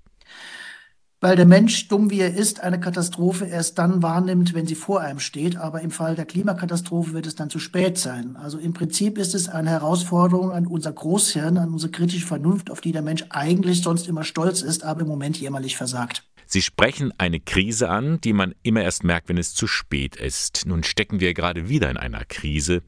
[1.20, 5.00] weil der Mensch, dumm wie er ist, eine Katastrophe erst dann wahrnimmt, wenn sie vor
[5.00, 5.56] einem steht.
[5.56, 8.36] Aber im Fall der Klimakatastrophe wird es dann zu spät sein.
[8.36, 12.80] Also im Prinzip ist es eine Herausforderung an unser Großhirn, an unsere kritische Vernunft, auf
[12.80, 16.24] die der Mensch eigentlich sonst immer stolz ist, aber im Moment jämmerlich versagt.
[16.44, 20.64] Sie sprechen eine Krise an, die man immer erst merkt, wenn es zu spät ist.
[20.66, 22.82] Nun stecken wir gerade wieder in einer Krise.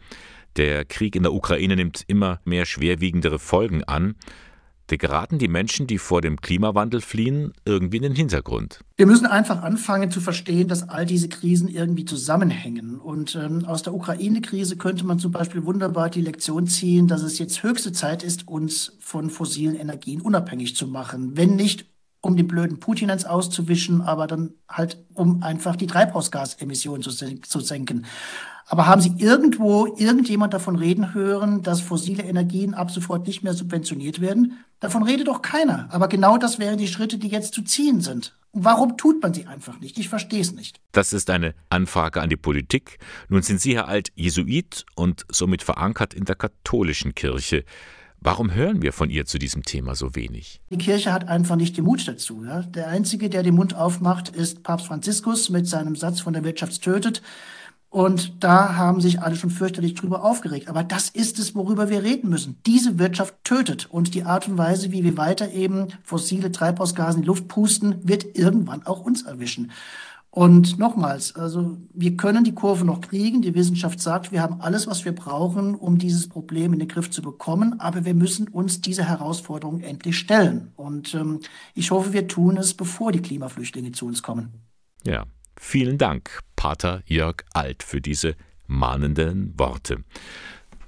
[0.56, 4.14] Der Krieg in der Ukraine nimmt immer mehr schwerwiegendere Folgen an.
[4.88, 8.80] Da geraten die Menschen, die vor dem Klimawandel fliehen, irgendwie in den Hintergrund.
[8.96, 12.98] Wir müssen einfach anfangen zu verstehen, dass all diese Krisen irgendwie zusammenhängen.
[12.98, 17.38] Und ähm, aus der Ukraine-Krise könnte man zum Beispiel wunderbar die Lektion ziehen, dass es
[17.38, 21.36] jetzt höchste Zeit ist, uns von fossilen Energien unabhängig zu machen.
[21.36, 21.86] Wenn nicht
[22.28, 27.60] um den blöden Putin ins Auszuwischen, aber dann halt, um einfach die Treibhausgasemissionen zu, zu
[27.60, 28.06] senken.
[28.66, 33.54] Aber haben Sie irgendwo irgendjemand davon reden hören, dass fossile Energien ab sofort nicht mehr
[33.54, 34.58] subventioniert werden?
[34.78, 35.88] Davon redet doch keiner.
[35.90, 38.34] Aber genau das wären die Schritte, die jetzt zu ziehen sind.
[38.52, 39.98] warum tut man sie einfach nicht?
[39.98, 40.80] Ich verstehe es nicht.
[40.92, 42.98] Das ist eine Anfrage an die Politik.
[43.28, 47.64] Nun sind Sie, Herr Alt, Jesuit und somit verankert in der katholischen Kirche.
[48.20, 50.60] Warum hören wir von ihr zu diesem Thema so wenig?
[50.70, 52.44] Die Kirche hat einfach nicht den Mut dazu.
[52.44, 52.62] Ja?
[52.62, 56.82] Der Einzige, der den Mund aufmacht, ist Papst Franziskus mit seinem Satz von der Wirtschaft
[56.82, 57.22] tötet.
[57.90, 60.68] Und da haben sich alle schon fürchterlich drüber aufgeregt.
[60.68, 62.58] Aber das ist es, worüber wir reden müssen.
[62.66, 63.86] Diese Wirtschaft tötet.
[63.86, 67.96] Und die Art und Weise, wie wir weiter eben fossile Treibhausgase in die Luft pusten,
[68.02, 69.70] wird irgendwann auch uns erwischen.
[70.30, 73.42] Und nochmals, also wir können die Kurve noch kriegen.
[73.42, 77.10] Die Wissenschaft sagt, wir haben alles, was wir brauchen, um dieses Problem in den Griff
[77.10, 77.80] zu bekommen.
[77.80, 80.72] Aber wir müssen uns dieser Herausforderung endlich stellen.
[80.76, 81.40] Und ähm,
[81.74, 84.52] ich hoffe, wir tun es, bevor die Klimaflüchtlinge zu uns kommen.
[85.04, 85.24] Ja,
[85.60, 88.36] Vielen Dank, Pater Jörg Alt, für diese
[88.68, 90.04] mahnenden Worte.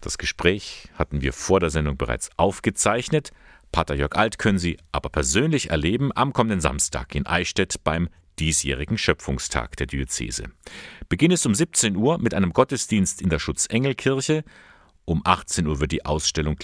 [0.00, 3.32] Das Gespräch hatten wir vor der Sendung bereits aufgezeichnet.
[3.72, 8.08] Pater Jörg Alt können Sie aber persönlich erleben am kommenden Samstag in Eichstätt beim
[8.40, 10.44] diesjährigen Schöpfungstag der Diözese.
[11.08, 14.42] Beginn ist um 17 Uhr mit einem Gottesdienst in der Schutzengelkirche.
[15.04, 16.56] Um 18 Uhr wird die Ausstellung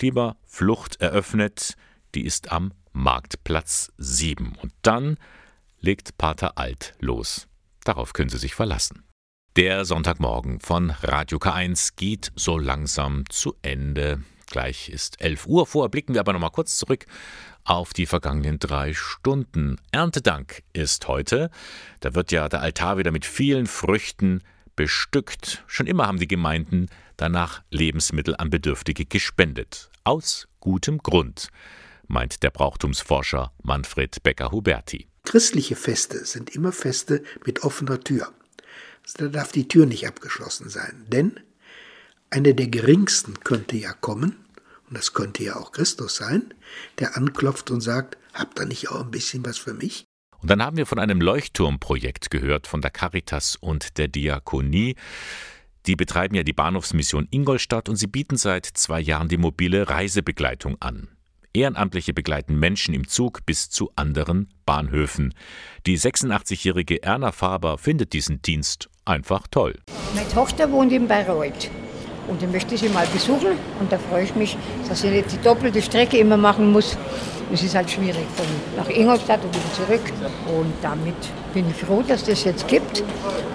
[0.44, 1.74] Flucht eröffnet.
[2.14, 4.56] Die ist am Marktplatz 7.
[4.60, 5.18] Und dann
[5.78, 7.46] legt Pater Alt los.
[7.84, 9.04] Darauf können Sie sich verlassen.
[9.56, 14.22] Der Sonntagmorgen von Radio K1 geht so langsam zu Ende.
[14.46, 15.66] Gleich ist 11 Uhr.
[15.66, 17.06] Vorher blicken wir aber noch mal kurz zurück
[17.64, 19.76] auf die vergangenen drei Stunden.
[19.90, 21.50] Erntedank ist heute.
[22.00, 24.42] Da wird ja der Altar wieder mit vielen Früchten
[24.76, 25.64] bestückt.
[25.66, 29.90] Schon immer haben die Gemeinden danach Lebensmittel an Bedürftige gespendet.
[30.04, 31.48] Aus gutem Grund,
[32.06, 35.08] meint der Brauchtumsforscher Manfred Becker-Huberti.
[35.24, 38.32] Christliche Feste sind immer Feste mit offener Tür.
[39.16, 41.40] Da darf die Tür nicht abgeschlossen sein, denn
[42.30, 44.36] einer der geringsten könnte ja kommen,
[44.88, 46.54] und das könnte ja auch Christus sein,
[46.98, 50.04] der anklopft und sagt, habt ihr nicht auch ein bisschen was für mich?
[50.38, 54.94] Und dann haben wir von einem Leuchtturmprojekt gehört, von der Caritas und der Diakonie.
[55.86, 60.76] Die betreiben ja die Bahnhofsmission Ingolstadt und sie bieten seit zwei Jahren die mobile Reisebegleitung
[60.80, 61.08] an.
[61.52, 65.34] Ehrenamtliche begleiten Menschen im Zug bis zu anderen Bahnhöfen.
[65.86, 69.78] Die 86-jährige Erna Faber findet diesen Dienst einfach toll.
[70.14, 71.70] Meine Tochter wohnt in Bayreuth
[72.28, 74.56] und ich möchte sie mal besuchen und da freue ich mich,
[74.88, 76.96] dass sie nicht die doppelte Strecke immer machen muss.
[77.52, 78.46] Es ist halt schwierig von
[78.76, 80.12] nach Ingolstadt und wieder zurück
[80.58, 81.14] und damit
[81.54, 83.02] bin ich froh, dass das jetzt gibt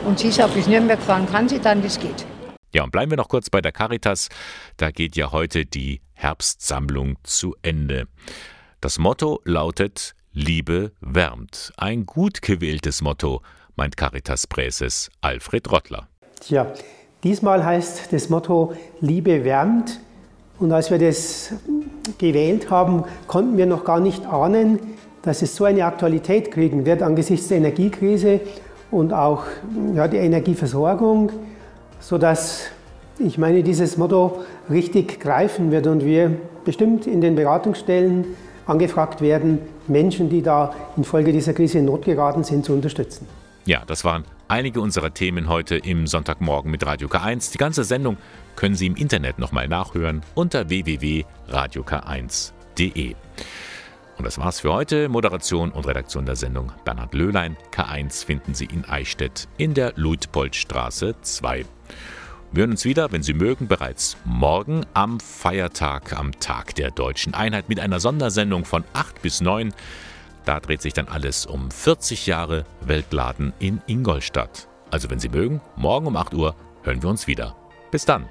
[0.06, 2.26] und sie ist auch bis Nürnberg fahren kann sie dann, das geht.
[2.74, 4.30] Ja, und bleiben wir noch kurz bei der Caritas.
[4.78, 8.08] Da geht ja heute die Herbstsammlung zu Ende.
[8.80, 11.74] Das Motto lautet Liebe wärmt.
[11.76, 13.42] Ein gut gewähltes Motto,
[13.76, 16.08] meint Caritas-Präses Alfred Rottler.
[16.40, 16.72] Tja,
[17.24, 20.00] diesmal heißt das Motto Liebe wärmt.
[20.60, 21.54] Und als wir das
[22.18, 24.80] gewählt haben, konnten wir noch gar nicht ahnen,
[25.24, 28.40] dass es so eine Aktualität kriegen wird angesichts der Energiekrise
[28.90, 29.44] und auch
[29.96, 31.32] ja, der Energieversorgung
[32.02, 32.64] sodass
[33.20, 38.26] ich meine, dieses Motto richtig greifen wird und wir bestimmt in den Beratungsstellen
[38.66, 43.28] angefragt werden, Menschen, die da infolge dieser Krise in Not geraten sind, zu unterstützen.
[43.66, 47.54] Ja, das waren einige unserer Themen heute im Sonntagmorgen mit Radio K1.
[47.54, 48.18] Die ganze Sendung
[48.58, 53.16] können Sie im Internet nochmal nachhören unter www.radiok1.de.
[54.18, 55.08] Und das war's für heute.
[55.08, 57.56] Moderation und Redaktion der Sendung Bernhard Löhlein.
[57.74, 61.66] K1 finden Sie in Eichstätt in der Luitpoldstraße 2.
[62.52, 67.34] Wir hören uns wieder, wenn Sie mögen, bereits morgen am Feiertag, am Tag der deutschen
[67.34, 69.74] Einheit mit einer Sondersendung von 8 bis 9.
[70.46, 74.68] Da dreht sich dann alles um 40 Jahre Weltladen in Ingolstadt.
[74.90, 77.56] Also wenn Sie mögen, morgen um 8 Uhr hören wir uns wieder.
[77.92, 78.28] Bis dann.